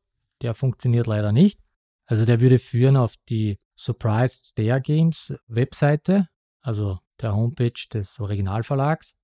[0.42, 1.61] der funktioniert leider nicht.
[2.07, 6.29] Also der würde führen auf die Surprised Stair Games Webseite,
[6.61, 9.16] also der Homepage des Originalverlags.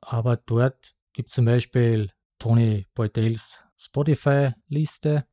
[0.00, 5.26] Aber dort gibt es zum Beispiel Tony Beutels Spotify-Liste.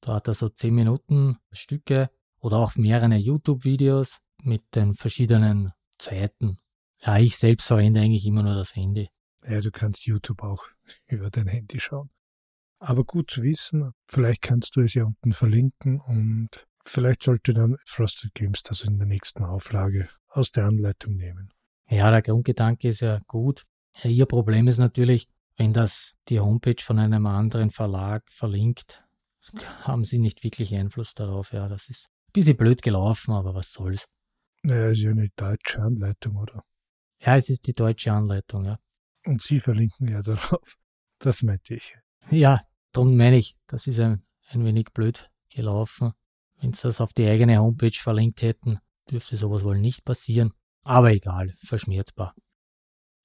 [0.00, 6.58] Da hat er so 10 Minuten Stücke oder auch mehrere YouTube-Videos mit den verschiedenen Zeiten.
[7.00, 9.08] Ja, ich selbst verwende eigentlich immer nur das Handy.
[9.48, 10.64] Ja, du kannst YouTube auch
[11.06, 12.10] über dein Handy schauen.
[12.78, 17.76] Aber gut zu wissen, vielleicht kannst du es ja unten verlinken und vielleicht sollte dann
[17.86, 21.50] Frosted Games das in der nächsten Auflage aus der Anleitung nehmen.
[21.88, 23.64] Ja, der Grundgedanke ist ja gut.
[24.04, 29.02] Ihr Problem ist natürlich, wenn das die Homepage von einem anderen Verlag verlinkt,
[29.82, 31.52] haben sie nicht wirklich Einfluss darauf.
[31.52, 34.06] Ja, das ist ein bisschen blöd gelaufen, aber was soll's.
[34.62, 36.64] Naja, ist ja eine deutsche Anleitung, oder?
[37.20, 38.78] Ja, es ist die deutsche Anleitung, ja.
[39.24, 40.76] Und Sie verlinken ja darauf.
[41.18, 41.96] Das meinte ich.
[42.30, 42.60] Ja,
[42.92, 46.12] darum meine ich, das ist ein, ein wenig blöd gelaufen.
[46.60, 48.78] Wenn Sie das auf die eigene Homepage verlinkt hätten,
[49.10, 50.52] dürfte sowas wohl nicht passieren.
[50.84, 52.34] Aber egal, verschmerzbar.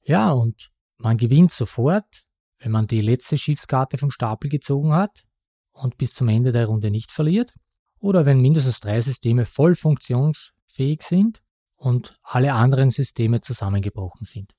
[0.03, 2.23] Ja, und man gewinnt sofort,
[2.59, 5.23] wenn man die letzte Schiffskarte vom Stapel gezogen hat
[5.71, 7.53] und bis zum Ende der Runde nicht verliert.
[7.99, 11.41] Oder wenn mindestens drei Systeme voll funktionsfähig sind
[11.75, 14.53] und alle anderen Systeme zusammengebrochen sind.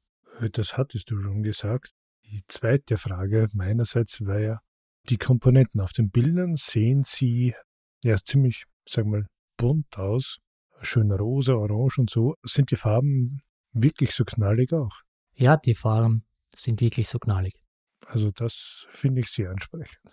[0.52, 1.92] Das hattest du schon gesagt.
[2.24, 4.60] Die zweite Frage meinerseits war ja,
[5.08, 7.54] Die Komponenten auf den Bildern sehen sie
[8.04, 9.26] ja ziemlich, sag mal,
[9.56, 10.38] bunt aus.
[10.80, 12.36] Schön rosa, orange und so.
[12.44, 15.02] Sind die Farben wirklich so knallig auch?
[15.34, 17.54] Ja, die Farben sind wirklich so knallig.
[18.06, 20.12] Also das finde ich sehr ansprechend.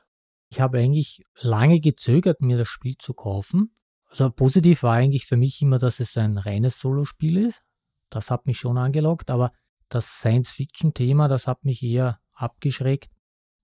[0.49, 3.73] Ich habe eigentlich lange gezögert, mir das Spiel zu kaufen.
[4.07, 7.61] Also positiv war eigentlich für mich immer, dass es ein reines Solospiel ist.
[8.09, 9.51] Das hat mich schon angelockt, aber
[9.87, 13.11] das Science-Fiction-Thema, das hat mich eher abgeschreckt.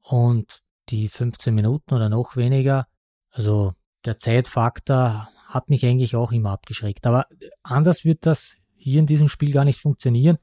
[0.01, 2.87] Und die 15 Minuten oder noch weniger,
[3.31, 3.71] also
[4.05, 7.07] der Zeitfaktor hat mich eigentlich auch immer abgeschreckt.
[7.07, 7.25] Aber
[7.63, 10.37] anders wird das hier in diesem Spiel gar nicht funktionieren,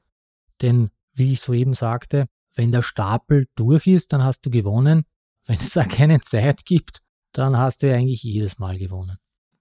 [0.61, 5.05] denn wie ich soeben sagte, wenn der Stapel durch ist, dann hast du gewonnen.
[5.45, 9.17] Wenn es da keine Zeit gibt, dann hast du ja eigentlich jedes Mal gewonnen.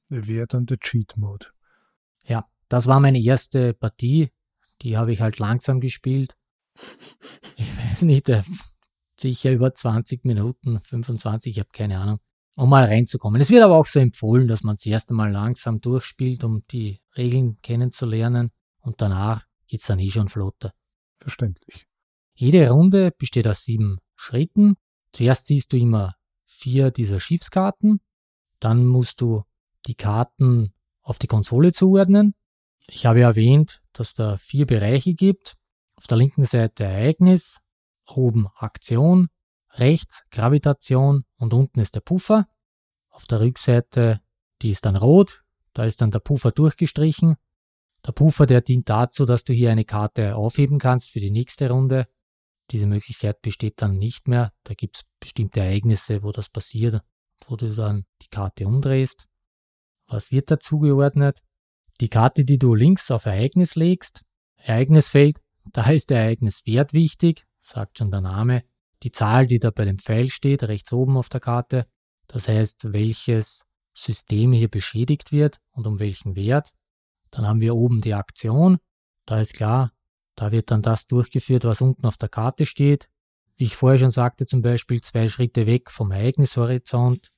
[0.08, 1.46] Wäre dann der Cheat-Mode.
[2.26, 4.30] Ja, das war meine erste Partie.
[4.82, 6.36] Die habe ich halt langsam gespielt.
[7.56, 8.42] Ich weiß nicht, äh,
[9.16, 12.18] sicher über 20 Minuten, 25, ich habe keine Ahnung,
[12.56, 13.40] um mal reinzukommen.
[13.40, 17.00] Es wird aber auch so empfohlen, dass man das erste Mal langsam durchspielt, um die
[17.16, 20.72] Regeln kennenzulernen und danach geht es dann eh schon flotter.
[21.22, 21.86] Verständlich.
[22.34, 24.76] Jede Runde besteht aus sieben Schritten.
[25.12, 28.00] Zuerst siehst du immer vier dieser Schiffskarten,
[28.58, 29.44] dann musst du
[29.86, 32.34] die Karten auf die Konsole zuordnen.
[32.88, 35.56] Ich habe erwähnt, dass da vier Bereiche gibt.
[35.94, 37.60] Auf der linken Seite Ereignis,
[38.08, 39.28] oben Aktion,
[39.74, 42.48] rechts Gravitation und unten ist der Puffer.
[43.10, 44.20] Auf der Rückseite,
[44.62, 47.36] die ist dann rot, da ist dann der Puffer durchgestrichen.
[48.06, 51.70] Der Puffer, der dient dazu, dass du hier eine Karte aufheben kannst für die nächste
[51.70, 52.08] Runde.
[52.70, 54.52] Diese Möglichkeit besteht dann nicht mehr.
[54.64, 57.02] Da gibt es bestimmte Ereignisse, wo das passiert,
[57.46, 59.28] wo du dann die Karte umdrehst.
[60.08, 61.42] Was wird dazu geordnet?
[62.00, 64.22] Die Karte, die du links auf Ereignis legst,
[64.56, 65.38] Ereignisfeld,
[65.72, 68.64] da ist der Ereigniswert wichtig, sagt schon der Name.
[69.02, 71.86] Die Zahl, die da bei dem Pfeil steht, rechts oben auf der Karte,
[72.26, 76.72] das heißt, welches System hier beschädigt wird und um welchen Wert.
[77.32, 78.78] Dann haben wir oben die Aktion.
[79.26, 79.92] Da ist klar,
[80.36, 83.08] da wird dann das durchgeführt, was unten auf der Karte steht.
[83.56, 87.30] Wie ich vorher schon sagte, zum Beispiel zwei Schritte weg vom Ereignishorizont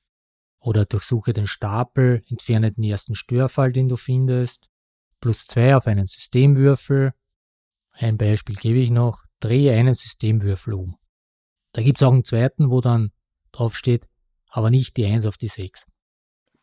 [0.59, 4.69] oder durchsuche den Stapel, entferne den ersten Störfall, den du findest,
[5.19, 7.13] plus zwei auf einen Systemwürfel.
[7.91, 10.97] Ein Beispiel gebe ich noch, drehe einen Systemwürfel um.
[11.71, 13.11] Da gibt es auch einen zweiten, wo dann
[13.51, 14.09] drauf steht,
[14.47, 15.85] aber nicht die 1 auf die 6.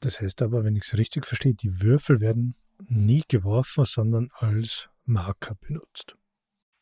[0.00, 2.56] Das heißt aber, wenn ich es richtig verstehe, die Würfel werden
[2.88, 6.16] nie geworfen, sondern als Marker benutzt.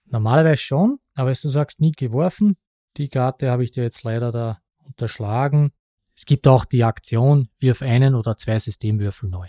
[0.06, 2.56] Normalerweise schon, aber wenn du sagst, nie geworfen,
[2.96, 5.72] die Karte habe ich dir jetzt leider da unterschlagen.
[6.16, 9.48] Es gibt auch die Aktion, wirf einen oder zwei Systemwürfel neu.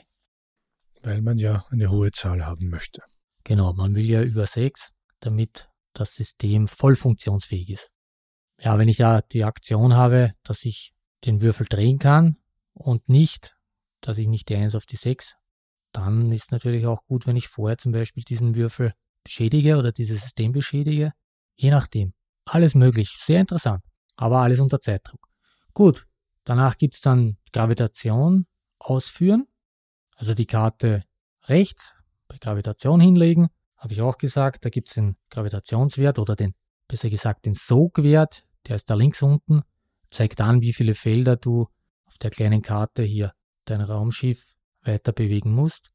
[1.02, 3.02] Weil man ja eine hohe Zahl haben möchte.
[3.44, 7.92] Genau, man will ja über sechs, damit das System voll funktionsfähig ist.
[8.60, 10.94] Ja, wenn ich ja die Aktion habe, dass ich
[11.26, 12.38] den Würfel drehen kann
[12.74, 13.58] und nicht,
[14.02, 15.36] dass ich nicht die 1 auf die 6,
[15.92, 20.22] dann ist natürlich auch gut, wenn ich vorher zum Beispiel diesen Würfel beschädige oder dieses
[20.22, 21.14] System beschädige.
[21.56, 22.14] Je nachdem.
[22.46, 23.14] Alles möglich.
[23.16, 23.84] Sehr interessant.
[24.16, 25.28] Aber alles unter Zeitdruck.
[25.74, 26.08] Gut.
[26.44, 28.48] Danach gibt es dann Gravitation
[28.80, 29.48] ausführen.
[30.16, 31.04] Also die Karte
[31.46, 31.94] rechts
[32.28, 33.50] bei Gravitation hinlegen.
[33.78, 34.66] Habe ich auch gesagt.
[34.66, 36.56] Da gibt es den Gravitationswert oder den,
[36.88, 38.44] besser gesagt, den Sogwert.
[38.68, 39.62] Der ist da links unten.
[40.10, 41.68] Zeigt an, wie viele Felder du
[42.06, 43.34] auf der kleinen Karte hier
[43.66, 45.91] dein Raumschiff weiter bewegen musst.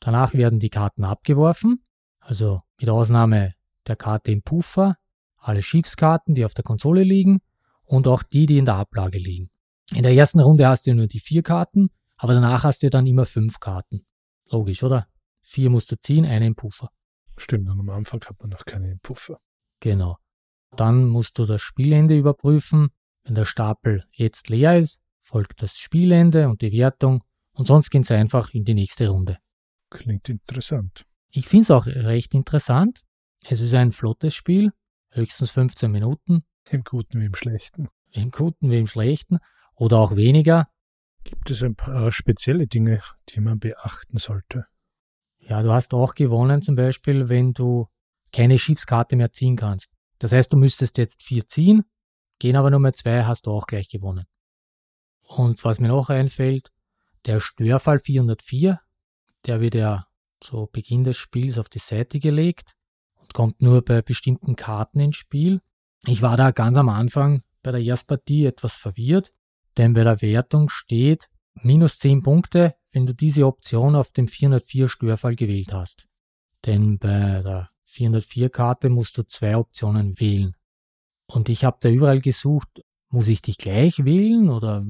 [0.00, 1.80] Danach werden die Karten abgeworfen,
[2.20, 3.54] also mit Ausnahme
[3.86, 4.96] der Karte im Puffer,
[5.36, 7.40] alle Schiffskarten, die auf der Konsole liegen
[7.84, 9.50] und auch die, die in der Ablage liegen.
[9.92, 13.06] In der ersten Runde hast du nur die vier Karten, aber danach hast du dann
[13.06, 14.04] immer fünf Karten.
[14.50, 15.06] Logisch, oder?
[15.42, 16.90] Vier musst du ziehen, eine im Puffer.
[17.36, 19.38] Stimmt, und am Anfang hat man noch keine im Puffer.
[19.80, 20.16] Genau.
[20.74, 22.88] Dann musst du das Spielende überprüfen.
[23.24, 27.22] Wenn der Stapel jetzt leer ist, folgt das Spielende und die Wertung
[27.56, 29.38] und sonst gehen sie einfach in die nächste Runde.
[29.90, 31.06] Klingt interessant.
[31.30, 33.02] Ich finde es auch recht interessant.
[33.44, 34.72] Es ist ein flottes Spiel,
[35.10, 36.44] höchstens 15 Minuten.
[36.70, 37.88] Im Guten wie im Schlechten.
[38.10, 39.38] Im Guten wie im Schlechten
[39.74, 40.66] oder auch weniger.
[41.24, 43.00] Gibt es ein paar spezielle Dinge,
[43.30, 44.66] die man beachten sollte?
[45.38, 47.88] Ja, du hast auch gewonnen, zum Beispiel, wenn du
[48.32, 49.92] keine Schiffskarte mehr ziehen kannst.
[50.18, 51.84] Das heißt, du müsstest jetzt vier ziehen,
[52.38, 54.26] gehen aber nur mehr zwei, hast du auch gleich gewonnen.
[55.28, 56.70] Und was mir noch einfällt,
[57.26, 58.80] der Störfall 404,
[59.46, 60.06] der wird ja
[60.40, 62.76] zu Beginn des Spiels auf die Seite gelegt
[63.14, 65.60] und kommt nur bei bestimmten Karten ins Spiel.
[66.06, 69.32] Ich war da ganz am Anfang bei der Erstpartie etwas verwirrt,
[69.76, 74.88] denn bei der Wertung steht minus 10 Punkte, wenn du diese Option auf dem 404
[74.88, 76.06] Störfall gewählt hast.
[76.64, 80.54] Denn bei der 404 Karte musst du zwei Optionen wählen.
[81.26, 84.84] Und ich habe da überall gesucht, muss ich die gleich wählen oder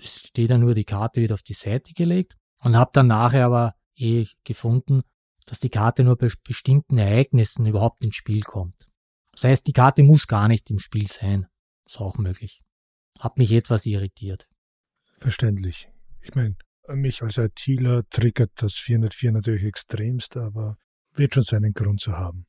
[0.00, 2.36] steht da nur die Karte wieder auf die Seite gelegt?
[2.62, 5.02] Und habe dann nachher aber eh gefunden,
[5.46, 8.88] dass die Karte nur bei bestimmten Ereignissen überhaupt ins Spiel kommt.
[9.32, 11.46] Das heißt, die Karte muss gar nicht im Spiel sein.
[11.86, 12.62] Ist auch möglich.
[13.18, 14.48] Hat mich etwas irritiert.
[15.18, 15.88] Verständlich.
[16.22, 16.56] Ich meine,
[16.88, 20.76] mich als ITler triggert das 404 natürlich extremst, aber
[21.12, 22.46] wird schon seinen Grund zu haben.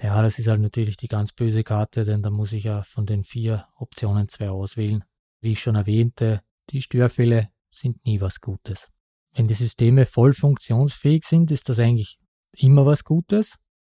[0.00, 3.04] Ja, das ist halt natürlich die ganz böse Karte, denn da muss ich ja von
[3.04, 5.04] den vier Optionen zwei auswählen.
[5.40, 8.88] Wie ich schon erwähnte, die Störfälle sind nie was Gutes.
[9.34, 12.18] Wenn die Systeme voll funktionsfähig sind, ist das eigentlich
[12.52, 13.56] immer was Gutes.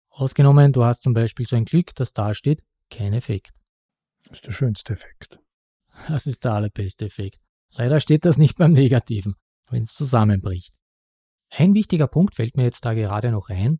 [0.09, 3.51] Ausgenommen, du hast zum Beispiel so ein Glück, dass da steht, kein Effekt.
[4.25, 5.39] Das ist der schönste Effekt.
[6.07, 7.39] Das ist der allerbeste Effekt.
[7.75, 9.35] Leider steht das nicht beim Negativen,
[9.69, 10.75] wenn es zusammenbricht.
[11.49, 13.79] Ein wichtiger Punkt fällt mir jetzt da gerade noch ein.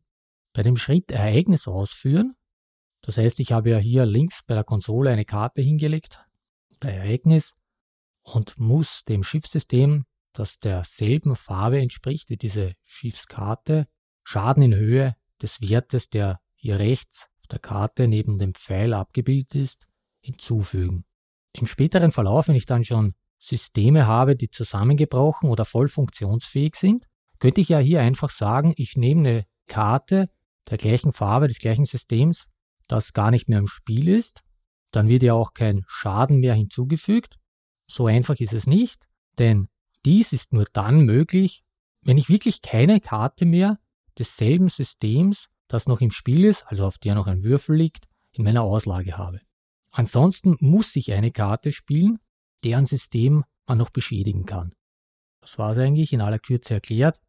[0.53, 2.35] Bei dem Schritt Ereignis ausführen,
[3.01, 6.23] das heißt, ich habe ja hier links bei der Konsole eine Karte hingelegt,
[6.79, 7.55] bei Ereignis,
[8.33, 13.87] und muss dem Schiffssystem, das derselben Farbe entspricht wie diese Schiffskarte,
[14.23, 19.55] Schaden in Höhe des Wertes, der hier rechts auf der Karte neben dem Pfeil abgebildet
[19.55, 19.87] ist,
[20.21, 21.05] hinzufügen.
[21.53, 27.07] Im späteren Verlauf, wenn ich dann schon Systeme habe, die zusammengebrochen oder voll funktionsfähig sind,
[27.39, 30.29] könnte ich ja hier einfach sagen, ich nehme eine Karte
[30.69, 32.47] der gleichen Farbe, des gleichen Systems,
[32.87, 34.43] das gar nicht mehr im Spiel ist.
[34.91, 37.40] Dann wird ja auch kein Schaden mehr hinzugefügt.
[37.91, 39.67] So einfach ist es nicht, denn
[40.05, 41.65] dies ist nur dann möglich,
[42.01, 43.79] wenn ich wirklich keine Karte mehr
[44.17, 48.45] desselben Systems, das noch im Spiel ist, also auf der noch ein Würfel liegt, in
[48.45, 49.41] meiner Auslage habe.
[49.91, 52.19] Ansonsten muss ich eine Karte spielen,
[52.63, 54.73] deren System man noch beschädigen kann.
[55.41, 57.19] Das war es eigentlich in aller Kürze erklärt.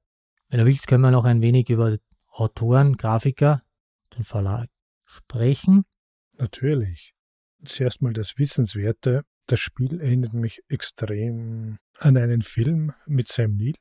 [0.48, 1.98] Wenn du willst, können wir noch ein wenig über
[2.28, 3.64] Autoren, Grafiker,
[4.16, 4.70] den Verlag
[5.08, 5.84] sprechen.
[6.38, 7.14] Natürlich.
[7.64, 9.24] Zuerst mal das Wissenswerte.
[9.47, 13.74] Das Spiel erinnert mich extrem an einen Film mit Sam Neill,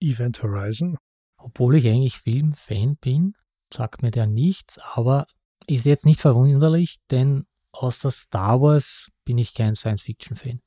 [0.00, 0.96] Event Horizon.
[1.36, 3.34] Obwohl ich eigentlich Filmfan bin,
[3.72, 5.26] sagt mir der nichts, aber
[5.66, 10.60] ist jetzt nicht verwunderlich, denn außer Star Wars bin ich kein Science-Fiction-Fan.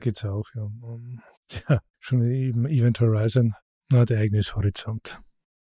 [0.00, 0.62] Geht's auch, ja.
[0.62, 1.20] Um,
[1.68, 3.54] ja, schon eben Event Horizon
[3.92, 5.20] hat eigenes Horizont.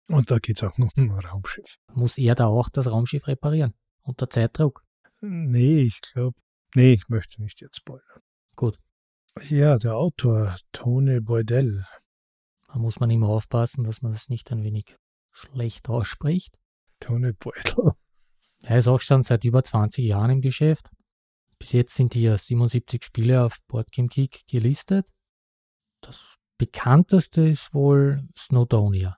[0.07, 1.77] Und da geht's auch noch um ein Raumschiff.
[1.93, 3.73] Muss er da auch das Raumschiff reparieren?
[4.01, 4.83] Unter Zeitdruck?
[5.21, 6.37] Nee, ich glaube,
[6.75, 8.21] nee, ich möchte nicht jetzt spoilern.
[8.55, 8.77] Gut.
[9.49, 11.85] Ja, der Autor, Tone Boydell.
[12.67, 14.97] Da muss man immer aufpassen, dass man das nicht ein wenig
[15.31, 16.57] schlecht ausspricht.
[16.99, 17.91] Tone Boydell.
[18.63, 20.91] Er ist auch schon seit über 20 Jahren im Geschäft.
[21.57, 25.07] Bis jetzt sind hier 77 Spiele auf Boardgame Geek gelistet.
[26.01, 29.17] Das bekannteste ist wohl Snowdonia.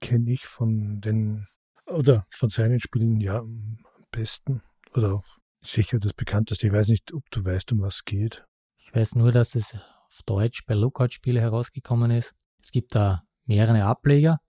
[0.00, 1.46] Kenne ich von den,
[1.86, 3.78] oder von seinen Spielen ja am
[4.10, 4.62] besten.
[4.94, 6.66] Oder auch sicher das bekannteste.
[6.66, 8.44] Ich weiß nicht, ob du weißt, um was es geht.
[8.78, 12.34] Ich weiß nur, dass es auf Deutsch bei Lookout Spiele herausgekommen ist.
[12.60, 14.40] Es gibt da mehrere Ableger.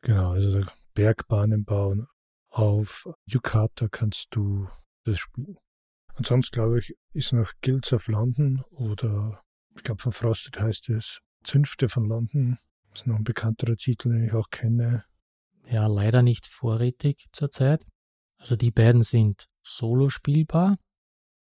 [0.00, 0.60] Genau, also
[0.94, 2.06] Bergbahnen bauen.
[2.50, 4.68] Auf Yukata kannst du
[5.04, 5.58] das spielen.
[6.14, 9.42] Ansonsten glaube ich, ist noch Guilds of London oder
[9.76, 12.58] ich glaube von Frosted heißt es Zünfte von London.
[12.90, 15.04] Das ist noch ein bekannterer Titel, den ich auch kenne.
[15.70, 17.84] Ja, leider nicht vorrätig zurzeit.
[18.38, 20.76] Also die beiden sind solo spielbar.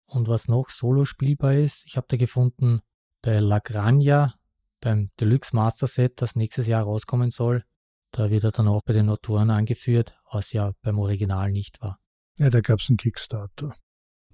[0.06, 2.82] Und was noch solo spielbar ist, ich habe da gefunden
[3.22, 4.36] bei Lagranja,
[4.80, 7.64] beim Deluxe Master Set, das nächstes Jahr rauskommen soll.
[8.12, 12.00] Da wird er dann auch bei den Autoren angeführt, was ja beim Original nicht war.
[12.38, 13.74] Ja, da gab es einen Kickstarter.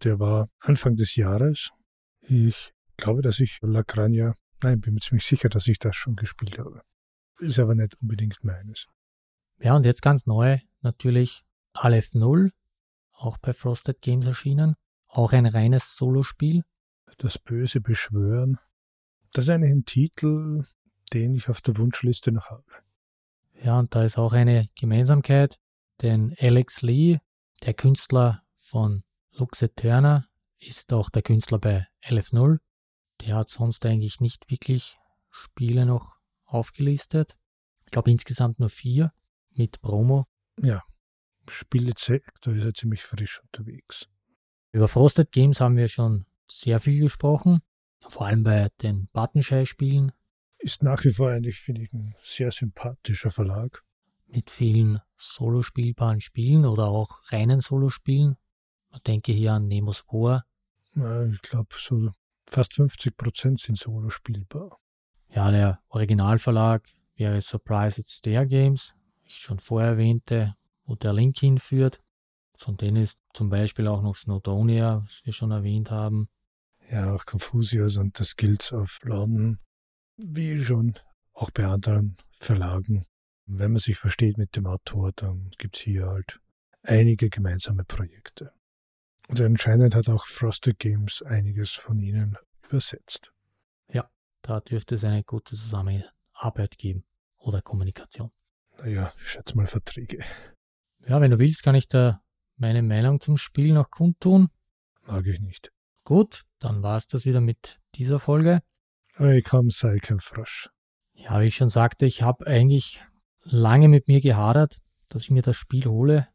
[0.03, 1.69] Der war Anfang des Jahres.
[2.21, 6.59] Ich glaube, dass ich Lagranja, nein, bin mir ziemlich sicher, dass ich das schon gespielt
[6.59, 6.81] habe.
[7.39, 8.87] Ist aber nicht unbedingt meines.
[9.59, 11.43] Ja, und jetzt ganz neu natürlich
[11.73, 12.51] Aleph 0,
[13.13, 14.75] auch bei Frosted Games erschienen.
[15.07, 16.63] Auch ein reines Solospiel.
[17.17, 18.59] Das böse Beschwören.
[19.33, 20.65] Das ist eigentlich ein Titel,
[21.13, 22.63] den ich auf der Wunschliste noch habe.
[23.61, 25.59] Ja, und da ist auch eine Gemeinsamkeit,
[26.01, 27.19] denn Alex Lee,
[27.63, 30.27] der Künstler von Lux Eterna
[30.59, 32.59] ist auch der Künstler bei LF0.
[33.21, 34.97] Der hat sonst eigentlich nicht wirklich
[35.29, 37.37] Spiele noch aufgelistet.
[37.85, 39.11] Ich glaube insgesamt nur vier
[39.51, 40.25] mit Promo.
[40.61, 40.83] Ja,
[41.51, 44.07] Spielesektor ist er ziemlich frisch unterwegs.
[44.71, 47.61] Über Frosted Games haben wir schon sehr viel gesprochen,
[48.07, 50.11] vor allem bei den Buttonshy-Spielen.
[50.59, 53.83] Ist nach wie vor eigentlich, finde ich, ein sehr sympathischer Verlag.
[54.27, 58.35] Mit vielen solospielbaren Spielen oder auch reinen Solospielen.
[58.91, 60.45] Man denke hier an Nemos War.
[60.95, 62.11] Ja, ich glaube, so
[62.45, 64.79] fast 50 Prozent sind solo spielbar.
[65.29, 66.83] Ja, der Originalverlag
[67.15, 70.55] wäre Surprise at Stair Games, wie ich schon vorher erwähnte,
[70.89, 72.01] wo der Link hinführt.
[72.57, 76.29] Von denen ist zum Beispiel auch noch Snowdonia, was wir schon erwähnt haben.
[76.91, 79.59] Ja, auch Confucius und das Guilds of London,
[80.17, 80.95] wie schon
[81.33, 83.05] auch bei anderen Verlagen.
[83.45, 86.39] Wenn man sich versteht mit dem Autor, dann gibt es hier halt
[86.81, 88.51] einige gemeinsame Projekte.
[89.27, 92.35] Und anscheinend hat auch Frosted Games einiges von ihnen
[92.67, 93.31] übersetzt.
[93.93, 94.09] Ja,
[94.41, 97.03] da dürfte es eine gute Zusammenarbeit geben
[97.37, 98.31] oder Kommunikation.
[98.79, 100.23] Naja, ich schätze mal Verträge.
[101.07, 102.21] Ja, wenn du willst, kann ich da
[102.57, 104.49] meine Meinung zum Spiel noch kundtun.
[105.05, 105.71] Mag ich nicht.
[106.03, 108.61] Gut, dann war es das wieder mit dieser Folge.
[109.19, 110.69] Ich komm, sei kein Frosch.
[111.13, 113.01] Ja, wie ich schon sagte, ich habe eigentlich
[113.43, 114.77] lange mit mir gehadert,
[115.09, 116.27] dass ich mir das Spiel hole.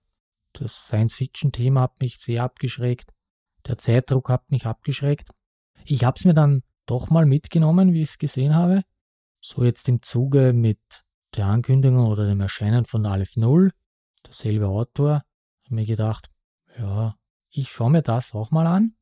[0.53, 3.11] Das Science-Fiction-Thema hat mich sehr abgeschreckt.
[3.67, 5.31] Der Zeitdruck hat mich abgeschreckt.
[5.85, 8.83] Ich habe es mir dann doch mal mitgenommen, wie ich es gesehen habe.
[9.41, 11.05] So jetzt im Zuge mit
[11.37, 13.73] der Ankündigung oder dem Erscheinen von Aleph Null,
[14.35, 15.25] derselbe Autor,
[15.65, 16.31] habe mir gedacht,
[16.79, 17.17] ja,
[17.51, 18.95] ich schaue mir das auch mal an.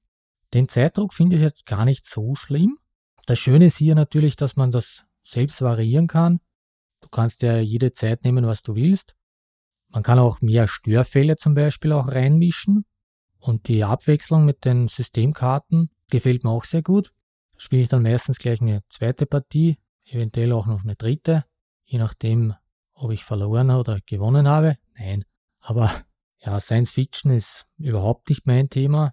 [0.54, 2.78] Den Zeitdruck finde ich jetzt gar nicht so schlimm.
[3.26, 6.40] Das Schöne ist hier natürlich, dass man das selbst variieren kann.
[7.00, 9.16] Du kannst ja jede Zeit nehmen, was du willst.
[9.88, 12.84] Man kann auch mehr Störfälle zum Beispiel auch reinmischen.
[13.38, 17.12] Und die Abwechslung mit den Systemkarten gefällt mir auch sehr gut.
[17.54, 21.44] Da spiele ich dann meistens gleich eine zweite Partie, eventuell auch noch eine dritte,
[21.84, 22.54] je nachdem,
[23.02, 24.76] ob ich verloren oder gewonnen habe.
[24.94, 25.24] Nein,
[25.60, 25.90] aber
[26.38, 29.12] ja, Science Fiction ist überhaupt nicht mein Thema.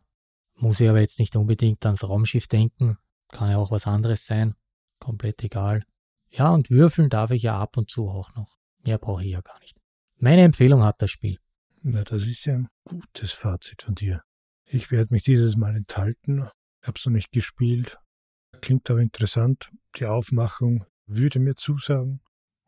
[0.56, 2.98] Muss ich aber jetzt nicht unbedingt ans Raumschiff denken.
[3.30, 4.56] Kann ja auch was anderes sein.
[5.00, 5.84] Komplett egal.
[6.30, 8.58] Ja, und würfeln darf ich ja ab und zu auch noch.
[8.86, 9.78] Mehr brauche ich ja gar nicht.
[10.18, 11.40] Meine Empfehlung hat das Spiel.
[11.82, 14.22] Na, das ist ja ein gutes Fazit von dir.
[14.66, 16.48] Ich werde mich dieses Mal enthalten.
[16.82, 17.98] Ich habe es noch nicht gespielt.
[18.62, 19.72] Klingt aber interessant.
[19.96, 22.22] Die Aufmachung würde mir zusagen.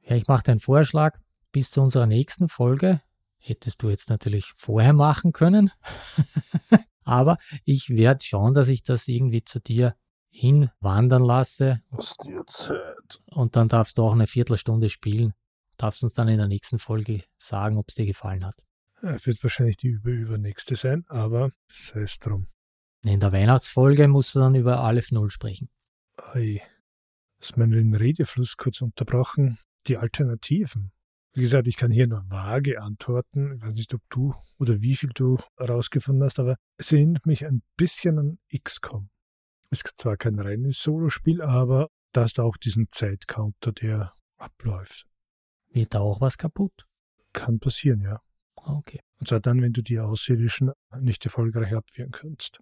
[0.03, 1.17] Ja, ich mache einen Vorschlag.
[1.51, 3.01] Bis zu unserer nächsten Folge
[3.37, 5.71] hättest du jetzt natürlich vorher machen können.
[7.03, 9.95] Aber ich werde schauen, dass ich das irgendwie zu dir
[10.29, 11.81] hinwandern lasse.
[11.89, 13.21] Aus dir Zeit.
[13.25, 15.33] Und dann darfst du auch eine Viertelstunde spielen.
[15.77, 18.55] Darfst uns dann in der nächsten Folge sagen, ob es dir gefallen hat.
[19.01, 22.47] Ja, wird wahrscheinlich die überübernächste sein, aber sei es drum.
[23.03, 25.69] In der Weihnachtsfolge musst du dann über Aleph Null sprechen.
[26.17, 26.61] Ei.
[27.41, 29.57] Hast meinen Redefluss kurz unterbrochen.
[29.87, 30.91] Die Alternativen.
[31.33, 33.55] Wie gesagt, ich kann hier nur vage antworten.
[33.55, 37.45] Ich weiß nicht, ob du oder wie viel du herausgefunden hast, aber es erinnert mich
[37.45, 39.09] ein bisschen an XCOM.
[39.69, 45.05] Es ist zwar kein reines Solospiel, aber da hast du auch diesen Zeitcounter, der abläuft.
[45.69, 46.85] Wird da auch was kaputt?
[47.31, 48.19] Kann passieren, ja.
[48.55, 48.99] Okay.
[49.19, 52.59] Und zwar dann, wenn du die Außerirdischen nicht erfolgreich abwehren kannst.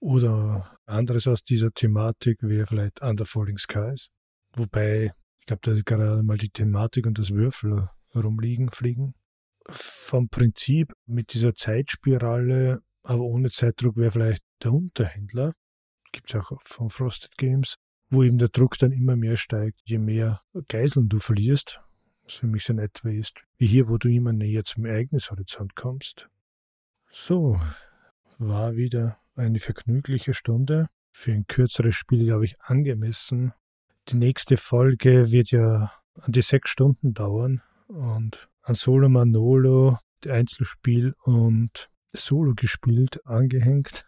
[0.00, 4.10] Oder anderes aus dieser Thematik wäre vielleicht Under Falling Skies.
[4.54, 5.12] Wobei
[5.48, 9.14] glaube, da ist gerade mal die Thematik und das Würfel rumliegen, fliegen.
[9.66, 15.54] Vom Prinzip mit dieser Zeitspirale, aber ohne Zeitdruck wäre vielleicht der Unterhändler.
[16.12, 17.74] Gibt es auch von Frosted Games,
[18.08, 21.80] wo eben der Druck dann immer mehr steigt, je mehr Geiseln du verlierst.
[22.24, 25.74] Was für mich so in etwa ist, wie hier, wo du immer näher zum Ereignishorizont
[25.74, 26.28] kommst.
[27.10, 27.58] So,
[28.38, 30.88] war wieder eine vergnügliche Stunde.
[31.10, 33.52] Für ein kürzeres Spiel, glaube ich, angemessen
[34.10, 41.14] die nächste Folge wird ja an die sechs Stunden dauern und an Solo Manolo, Einzelspiel
[41.22, 44.06] und Solo gespielt, angehängt.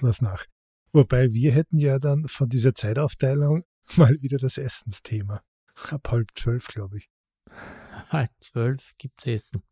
[0.00, 0.44] Lass nach.
[0.92, 3.64] Wobei wir hätten ja dann von dieser Zeitaufteilung
[3.96, 5.42] mal wieder das Essensthema.
[5.90, 7.08] Ab halb zwölf, glaube ich.
[8.10, 9.62] Halb zwölf gibt's Essen.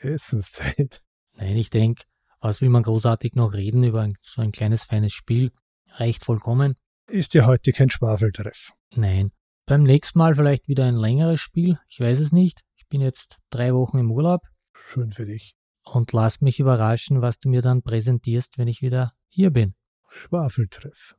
[0.00, 1.02] Essenszeit.
[1.36, 2.04] Nein, ich denke,
[2.40, 5.52] was will man großartig noch reden über ein, so ein kleines, feines Spiel?
[5.88, 6.74] Reicht vollkommen.
[7.08, 8.72] Ist ja heute kein Schwafeltreff.
[8.94, 9.30] Nein.
[9.66, 11.78] Beim nächsten Mal vielleicht wieder ein längeres Spiel.
[11.88, 12.60] Ich weiß es nicht.
[12.76, 14.42] Ich bin jetzt drei Wochen im Urlaub.
[14.74, 15.54] Schön für dich.
[15.84, 19.74] Und lass mich überraschen, was du mir dann präsentierst, wenn ich wieder hier bin.
[20.08, 21.14] Schwafeltreff.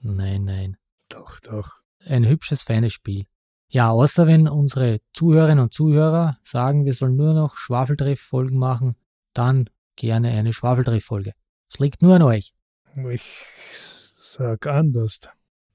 [0.00, 0.76] Nein, nein.
[1.08, 1.80] Doch, doch.
[2.04, 3.26] Ein hübsches, feines Spiel.
[3.68, 8.96] Ja, außer wenn unsere Zuhörerinnen und Zuhörer sagen, wir sollen nur noch Schwafeltreff-Folgen machen,
[9.32, 11.32] dann gerne eine Schwafeltreff-Folge.
[11.70, 12.54] Es liegt nur an euch.
[13.10, 15.20] Ich sag anders.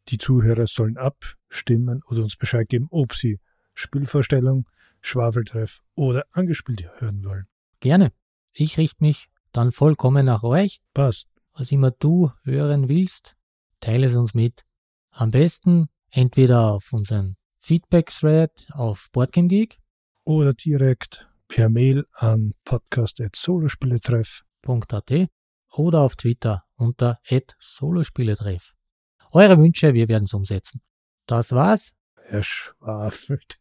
[0.09, 3.39] Die Zuhörer sollen abstimmen oder uns Bescheid geben, ob sie
[3.73, 4.67] Spielvorstellung,
[5.01, 7.47] Schwafeltreff oder angespielt hören wollen.
[7.79, 8.11] Gerne.
[8.53, 10.81] Ich richte mich dann vollkommen nach euch.
[10.93, 11.29] Passt.
[11.53, 13.37] Was immer du hören willst,
[13.79, 14.63] teile es uns mit.
[15.11, 19.77] Am besten entweder auf unseren Feedback-Thread auf BoardgameGeek
[20.23, 25.29] oder direkt per Mail an podcast.solospieletreff.at
[25.73, 27.19] oder auf Twitter unter
[27.59, 28.73] solospieletreff.
[29.31, 30.81] Eure Wünsche, wir werden es umsetzen.
[31.25, 31.93] Das war's.
[32.25, 33.59] Herr Schwafelt.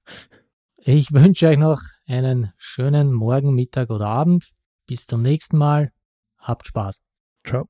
[0.78, 4.50] Ich wünsche euch noch einen schönen Morgen, Mittag oder Abend.
[4.86, 5.92] Bis zum nächsten Mal.
[6.38, 7.00] Habt Spaß.
[7.46, 7.68] Ciao.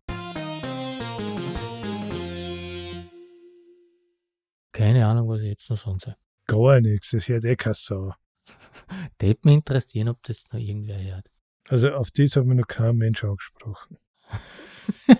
[4.73, 6.17] Keine Ahnung, was ich jetzt noch sagen soll.
[6.47, 8.15] Gar nichts, das hört eh keine Sau.
[9.19, 11.31] das mich interessieren, ob das noch irgendwer hört.
[11.69, 13.99] Also auf das hat mir noch kein Mensch angesprochen.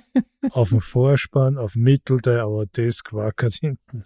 [0.53, 4.05] auf dem Vorspann, auf Mittel der das quackert hinten.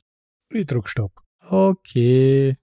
[0.51, 1.12] Wie Druckstopp.
[1.49, 2.57] Okay.